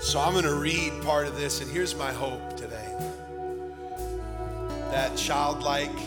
So 0.00 0.20
I'm 0.20 0.32
going 0.32 0.44
to 0.44 0.54
read 0.54 0.92
part 1.02 1.26
of 1.26 1.36
this, 1.36 1.60
and 1.60 1.70
here's 1.70 1.94
my 1.94 2.12
hope 2.12 2.56
today 2.56 2.96
that 4.92 5.16
childlike 5.16 5.98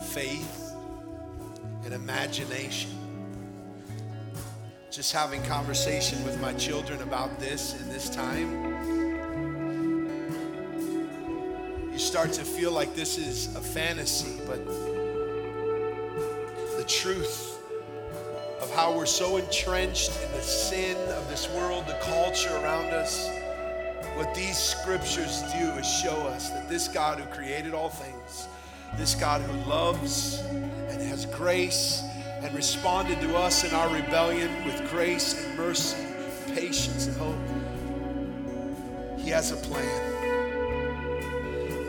faith 0.00 0.72
and 1.84 1.92
imagination. 1.92 2.92
Just 4.92 5.12
having 5.12 5.42
conversation 5.42 6.24
with 6.24 6.40
my 6.40 6.52
children 6.52 7.02
about 7.02 7.40
this 7.40 7.74
in 7.80 7.88
this 7.88 8.08
time. 8.08 8.64
You 11.92 11.98
start 11.98 12.32
to 12.34 12.44
feel 12.44 12.70
like 12.70 12.94
this 12.94 13.18
is 13.18 13.52
a 13.56 13.60
fantasy, 13.60 14.40
but 14.46 14.64
the 16.76 16.84
truth 16.86 17.60
of 18.60 18.72
how 18.72 18.96
we're 18.96 19.06
so 19.06 19.38
entrenched 19.38 20.12
in 20.22 20.30
the 20.30 20.42
sin 20.42 20.96
of 21.14 21.28
this 21.28 21.48
world, 21.56 21.88
the 21.88 21.98
culture 22.02 22.54
around 22.58 22.90
us. 22.90 23.28
What 24.18 24.34
these 24.34 24.58
scriptures 24.58 25.42
do 25.52 25.70
is 25.78 25.86
show 25.86 26.26
us 26.26 26.50
that 26.50 26.68
this 26.68 26.88
God 26.88 27.20
who 27.20 27.26
created 27.26 27.72
all 27.72 27.88
things, 27.88 28.48
this 28.96 29.14
God 29.14 29.40
who 29.42 29.52
loves 29.70 30.40
and 30.40 31.00
has 31.00 31.24
grace 31.24 32.02
and 32.42 32.52
responded 32.52 33.20
to 33.20 33.36
us 33.36 33.62
in 33.62 33.72
our 33.72 33.88
rebellion 33.94 34.50
with 34.64 34.90
grace 34.90 35.46
and 35.46 35.56
mercy, 35.56 36.04
patience 36.52 37.06
and 37.06 37.16
hope, 37.16 37.38
He 39.20 39.30
has 39.30 39.52
a 39.52 39.56
plan. 39.56 39.86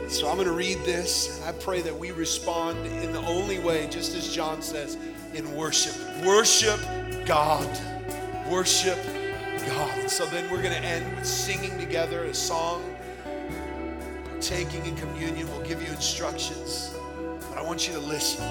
So 0.07 0.29
I'm 0.29 0.35
going 0.35 0.47
to 0.47 0.53
read 0.53 0.77
this. 0.85 1.43
I 1.47 1.51
pray 1.53 1.81
that 1.81 1.97
we 1.97 2.11
respond 2.11 2.85
in 2.85 3.11
the 3.11 3.25
only 3.25 3.57
way, 3.57 3.87
just 3.89 4.13
as 4.15 4.31
John 4.31 4.61
says, 4.61 4.99
in 5.33 5.51
worship. 5.55 5.95
Worship 6.23 6.79
God. 7.25 7.67
Worship 8.51 8.99
God. 9.69 10.09
So 10.09 10.25
then 10.25 10.49
we're 10.49 10.61
going 10.61 10.73
to 10.73 10.83
end 10.83 11.15
with 11.15 11.25
singing 11.25 11.77
together 11.77 12.23
a 12.23 12.33
song, 12.33 12.83
taking 14.41 14.85
in 14.85 14.95
communion. 14.95 15.47
We'll 15.47 15.65
give 15.65 15.81
you 15.81 15.89
instructions. 15.89 16.95
But 17.49 17.59
I 17.59 17.61
want 17.61 17.87
you 17.87 17.93
to 17.93 17.99
listen. 17.99 18.43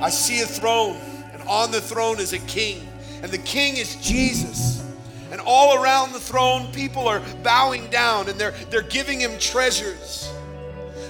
I 0.00 0.08
see 0.08 0.40
a 0.40 0.46
throne, 0.46 0.96
and 1.32 1.42
on 1.48 1.70
the 1.70 1.80
throne 1.80 2.20
is 2.20 2.32
a 2.32 2.38
king, 2.40 2.88
and 3.22 3.30
the 3.30 3.38
king 3.38 3.76
is 3.76 3.96
Jesus. 3.96 4.82
And 5.30 5.40
all 5.40 5.82
around 5.82 6.12
the 6.12 6.20
throne, 6.20 6.72
people 6.72 7.08
are 7.08 7.20
bowing 7.42 7.88
down 7.90 8.28
and 8.28 8.38
they're, 8.38 8.54
they're 8.70 8.82
giving 8.82 9.20
him 9.20 9.36
treasures. 9.38 10.32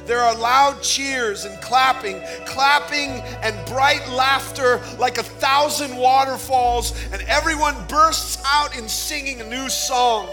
There 0.07 0.21
are 0.21 0.37
loud 0.37 0.83
cheers 0.83 1.45
and 1.45 1.61
clapping, 1.61 2.23
clapping 2.47 3.11
and 3.43 3.67
bright 3.67 4.09
laughter 4.09 4.81
like 4.99 5.19
a 5.19 5.23
thousand 5.25 5.97
waterfalls, 5.97 6.95
and 7.13 7.21
everyone 7.23 7.75
bursts 7.89 8.41
out 8.47 8.77
in 8.79 8.89
singing 8.89 9.41
a 9.41 9.45
new 9.45 9.69
song. 9.69 10.29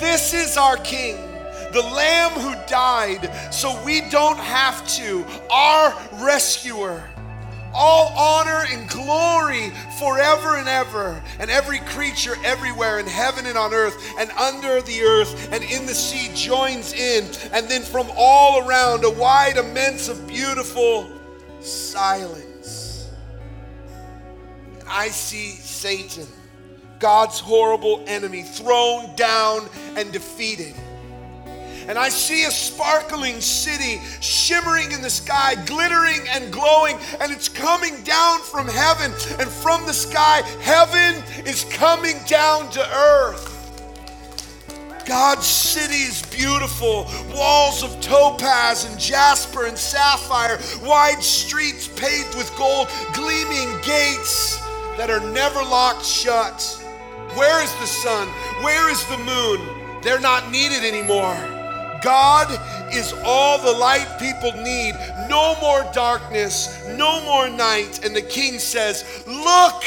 This 0.00 0.32
is 0.32 0.56
our 0.56 0.78
King, 0.78 1.16
the 1.72 1.82
Lamb 1.82 2.32
who 2.32 2.54
died 2.66 3.30
so 3.52 3.82
we 3.84 4.00
don't 4.08 4.38
have 4.38 4.86
to, 4.96 5.26
our 5.50 5.94
rescuer 6.14 7.04
all 7.74 8.12
honor 8.16 8.64
and 8.70 8.88
glory 8.88 9.70
forever 9.98 10.56
and 10.56 10.68
ever. 10.68 11.22
And 11.38 11.50
every 11.50 11.80
creature 11.80 12.36
everywhere 12.44 12.98
in 12.98 13.06
heaven 13.06 13.46
and 13.46 13.58
on 13.58 13.74
earth 13.74 14.14
and 14.18 14.30
under 14.32 14.80
the 14.82 15.02
earth 15.02 15.52
and 15.52 15.64
in 15.64 15.86
the 15.86 15.94
sea 15.94 16.30
joins 16.34 16.92
in. 16.92 17.24
And 17.52 17.68
then 17.68 17.82
from 17.82 18.08
all 18.16 18.66
around, 18.66 19.04
a 19.04 19.10
wide 19.10 19.56
immense 19.56 20.08
of 20.08 20.26
beautiful 20.26 21.10
silence. 21.60 23.10
And 24.80 24.88
I 24.88 25.08
see 25.08 25.50
Satan, 25.50 26.26
God's 26.98 27.40
horrible 27.40 28.04
enemy, 28.06 28.42
thrown 28.42 29.14
down 29.16 29.68
and 29.96 30.12
defeated 30.12 30.74
and 31.88 31.98
I 31.98 32.08
see 32.08 32.44
a 32.44 32.50
sparkling 32.50 33.40
city 33.40 34.00
shimmering 34.20 34.92
in 34.92 35.02
the 35.02 35.10
sky, 35.10 35.54
glittering 35.66 36.26
and 36.28 36.52
glowing, 36.52 36.98
and 37.20 37.30
it's 37.32 37.48
coming 37.48 38.02
down 38.02 38.40
from 38.40 38.66
heaven. 38.66 39.12
And 39.38 39.50
from 39.50 39.84
the 39.86 39.92
sky, 39.92 40.42
heaven 40.60 41.22
is 41.46 41.64
coming 41.64 42.16
down 42.26 42.70
to 42.70 42.96
earth. 42.96 43.50
God's 45.06 45.46
city 45.46 46.02
is 46.02 46.22
beautiful. 46.22 47.06
Walls 47.34 47.82
of 47.82 48.00
topaz 48.00 48.86
and 48.86 48.98
jasper 48.98 49.66
and 49.66 49.76
sapphire, 49.76 50.58
wide 50.82 51.22
streets 51.22 51.86
paved 51.88 52.34
with 52.36 52.50
gold, 52.56 52.88
gleaming 53.12 53.68
gates 53.82 54.58
that 54.96 55.10
are 55.10 55.20
never 55.32 55.62
locked 55.62 56.04
shut. 56.04 56.62
Where 57.34 57.62
is 57.62 57.72
the 57.74 57.86
sun? 57.86 58.28
Where 58.62 58.90
is 58.90 59.04
the 59.08 59.18
moon? 59.18 60.00
They're 60.02 60.20
not 60.20 60.50
needed 60.50 60.84
anymore. 60.84 61.53
God 62.04 62.50
is 62.94 63.14
all 63.24 63.58
the 63.58 63.72
light 63.72 64.18
people 64.20 64.52
need. 64.52 64.94
No 65.28 65.58
more 65.60 65.90
darkness, 65.94 66.86
no 66.90 67.24
more 67.24 67.48
night. 67.48 68.04
And 68.04 68.14
the 68.14 68.22
king 68.22 68.58
says, 68.58 69.24
Look, 69.26 69.82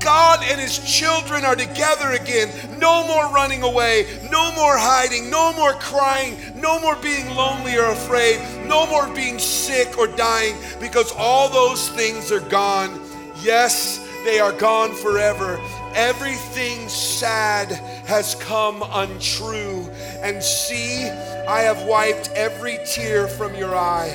God 0.00 0.42
and 0.42 0.60
his 0.60 0.78
children 0.78 1.44
are 1.44 1.54
together 1.54 2.10
again. 2.10 2.50
No 2.80 3.06
more 3.06 3.32
running 3.32 3.62
away, 3.62 4.06
no 4.30 4.52
more 4.56 4.76
hiding, 4.76 5.30
no 5.30 5.52
more 5.52 5.74
crying, 5.74 6.36
no 6.56 6.80
more 6.80 6.96
being 6.96 7.28
lonely 7.36 7.76
or 7.76 7.90
afraid, 7.90 8.40
no 8.66 8.86
more 8.86 9.06
being 9.14 9.38
sick 9.38 9.98
or 9.98 10.08
dying, 10.08 10.56
because 10.80 11.12
all 11.16 11.48
those 11.48 11.90
things 11.90 12.32
are 12.32 12.40
gone. 12.48 13.00
Yes, 13.42 14.06
they 14.24 14.40
are 14.40 14.52
gone 14.52 14.94
forever. 14.94 15.60
Everything 15.94 16.88
sad 16.88 17.68
has 18.06 18.34
come 18.36 18.82
untrue. 18.90 19.89
And 20.22 20.42
see, 20.42 21.04
I 21.48 21.60
have 21.60 21.82
wiped 21.84 22.30
every 22.34 22.78
tear 22.84 23.26
from 23.26 23.54
your 23.54 23.74
eye. 23.74 24.08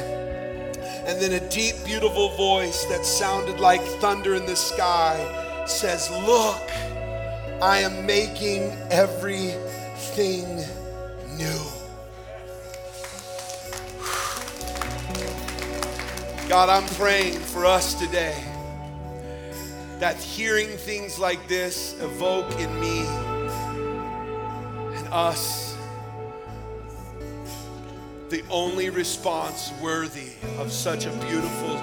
And 1.06 1.22
then 1.22 1.34
a 1.34 1.50
deep, 1.50 1.76
beautiful 1.86 2.30
voice 2.36 2.86
that 2.86 3.06
sounded 3.06 3.60
like 3.60 3.82
thunder 3.82 4.36
in 4.36 4.46
the 4.46 4.56
sky 4.56 5.64
says, 5.68 6.10
Look, 6.12 6.62
I 7.62 7.80
am 7.80 8.06
making 8.06 8.72
everything 8.92 10.58
new. 11.38 11.60
God, 16.48 16.70
I'm 16.70 16.88
praying 16.96 17.40
for 17.40 17.66
us 17.66 17.96
today 17.96 18.44
that 20.00 20.18
hearing 20.18 20.68
things 20.68 21.18
like 21.18 21.48
this 21.48 22.00
evoke 22.02 22.52
in 22.60 22.80
me 22.80 23.00
and 24.98 25.08
us 25.12 25.75
the 28.36 28.44
only 28.50 28.90
response 28.90 29.72
worthy 29.82 30.34
of 30.58 30.70
such 30.70 31.06
a 31.06 31.12
beautiful 31.26 31.80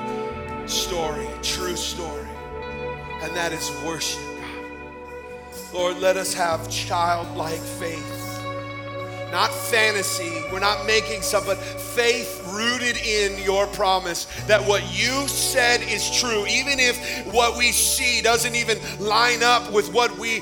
story, 0.69 1.27
true 1.41 1.75
story, 1.75 2.29
and 3.23 3.35
that 3.35 3.53
is 3.53 3.71
worship. 3.87 4.21
Lord, 5.73 5.97
let 5.97 6.19
us 6.19 6.35
have 6.35 6.69
childlike 6.69 7.59
faith 7.59 8.19
not 9.31 9.51
fantasy. 9.51 10.43
We're 10.53 10.61
not 10.61 10.85
making 10.87 11.23
stuff, 11.23 11.47
but 11.47 11.57
faith 11.57 12.47
rooted 12.53 12.99
in 12.99 13.43
your 13.43 13.67
promise 13.69 14.27
that 14.47 14.61
what 14.61 14.83
you 14.93 15.27
said 15.27 15.81
is 15.81 16.11
true, 16.11 16.45
even 16.47 16.79
if 16.79 17.33
what 17.33 17.57
we 17.57 17.73
see 17.73 18.21
doesn't 18.21 18.55
even 18.55 18.79
line 19.01 19.43
up 19.43 19.73
with 19.73 19.91
what 19.91 20.19
we 20.19 20.41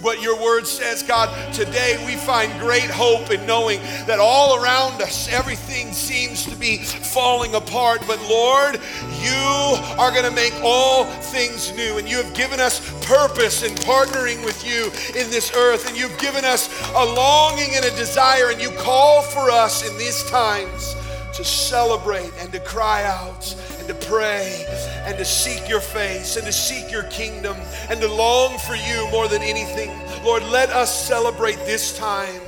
what 0.00 0.22
your 0.22 0.40
word 0.40 0.66
says, 0.66 1.02
God. 1.02 1.30
Today 1.52 2.02
we 2.06 2.16
find 2.16 2.52
great 2.60 2.90
hope 2.90 3.30
in 3.30 3.46
knowing 3.46 3.80
that 4.06 4.18
all 4.18 4.62
around 4.62 5.00
us 5.02 5.28
everything 5.32 5.92
seems 5.92 6.44
to 6.46 6.56
be 6.56 6.78
falling 6.78 7.54
apart. 7.54 8.02
But 8.06 8.20
Lord, 8.28 8.80
you 9.20 9.76
are 9.98 10.10
going 10.10 10.24
to 10.24 10.30
make 10.30 10.54
all 10.62 11.04
things 11.04 11.74
new. 11.76 11.98
And 11.98 12.08
you 12.08 12.16
have 12.16 12.34
given 12.34 12.60
us 12.60 12.80
purpose 13.06 13.62
in 13.62 13.72
partnering 13.76 14.44
with 14.44 14.66
you 14.66 14.86
in 15.20 15.30
this 15.30 15.52
earth. 15.54 15.88
And 15.88 15.96
you've 15.96 16.18
given 16.18 16.44
us 16.44 16.68
a 16.94 17.04
longing 17.04 17.74
and 17.74 17.84
a 17.84 17.90
desire. 17.96 18.50
And 18.50 18.60
you 18.60 18.70
call 18.70 19.22
for 19.22 19.50
us 19.50 19.88
in 19.88 19.96
these 19.98 20.22
times 20.30 20.96
to 21.34 21.44
celebrate 21.44 22.32
and 22.38 22.50
to 22.52 22.60
cry 22.60 23.04
out 23.04 23.54
to 23.86 23.94
pray 23.94 24.64
and 25.04 25.16
to 25.18 25.24
seek 25.24 25.68
your 25.68 25.80
face 25.80 26.36
and 26.36 26.46
to 26.46 26.52
seek 26.52 26.90
your 26.90 27.04
kingdom 27.04 27.56
and 27.88 28.00
to 28.00 28.08
long 28.08 28.58
for 28.58 28.74
you 28.74 29.08
more 29.10 29.28
than 29.28 29.42
anything. 29.42 29.90
Lord, 30.24 30.42
let 30.44 30.70
us 30.70 31.06
celebrate 31.06 31.56
this 31.66 31.96
time 31.96 32.40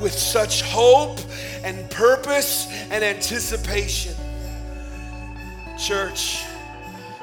with 0.00 0.12
such 0.12 0.62
hope 0.62 1.18
and 1.62 1.88
purpose 1.90 2.68
and 2.90 3.04
anticipation. 3.04 4.14
Church, 5.78 6.44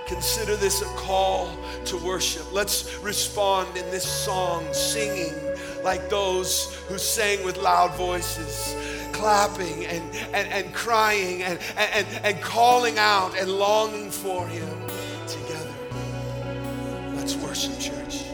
consider 0.07 0.55
this 0.55 0.81
a 0.81 0.85
call 0.95 1.57
to 1.85 1.97
worship. 1.97 2.51
Let's 2.53 2.97
respond 2.99 3.75
in 3.77 3.89
this 3.91 4.07
song, 4.07 4.65
singing 4.73 5.33
like 5.83 6.09
those 6.09 6.75
who 6.87 6.97
sang 6.97 7.43
with 7.43 7.57
loud 7.57 7.95
voices 7.95 8.75
clapping 9.13 9.85
and, 9.85 10.03
and, 10.33 10.47
and 10.51 10.73
crying 10.73 11.43
and, 11.43 11.59
and, 11.77 12.07
and 12.23 12.41
calling 12.41 12.97
out 12.97 13.37
and 13.37 13.49
longing 13.51 14.09
for 14.09 14.47
Him 14.47 14.81
together. 15.27 15.73
Let's 17.15 17.35
worship, 17.35 17.79
church. 17.79 18.26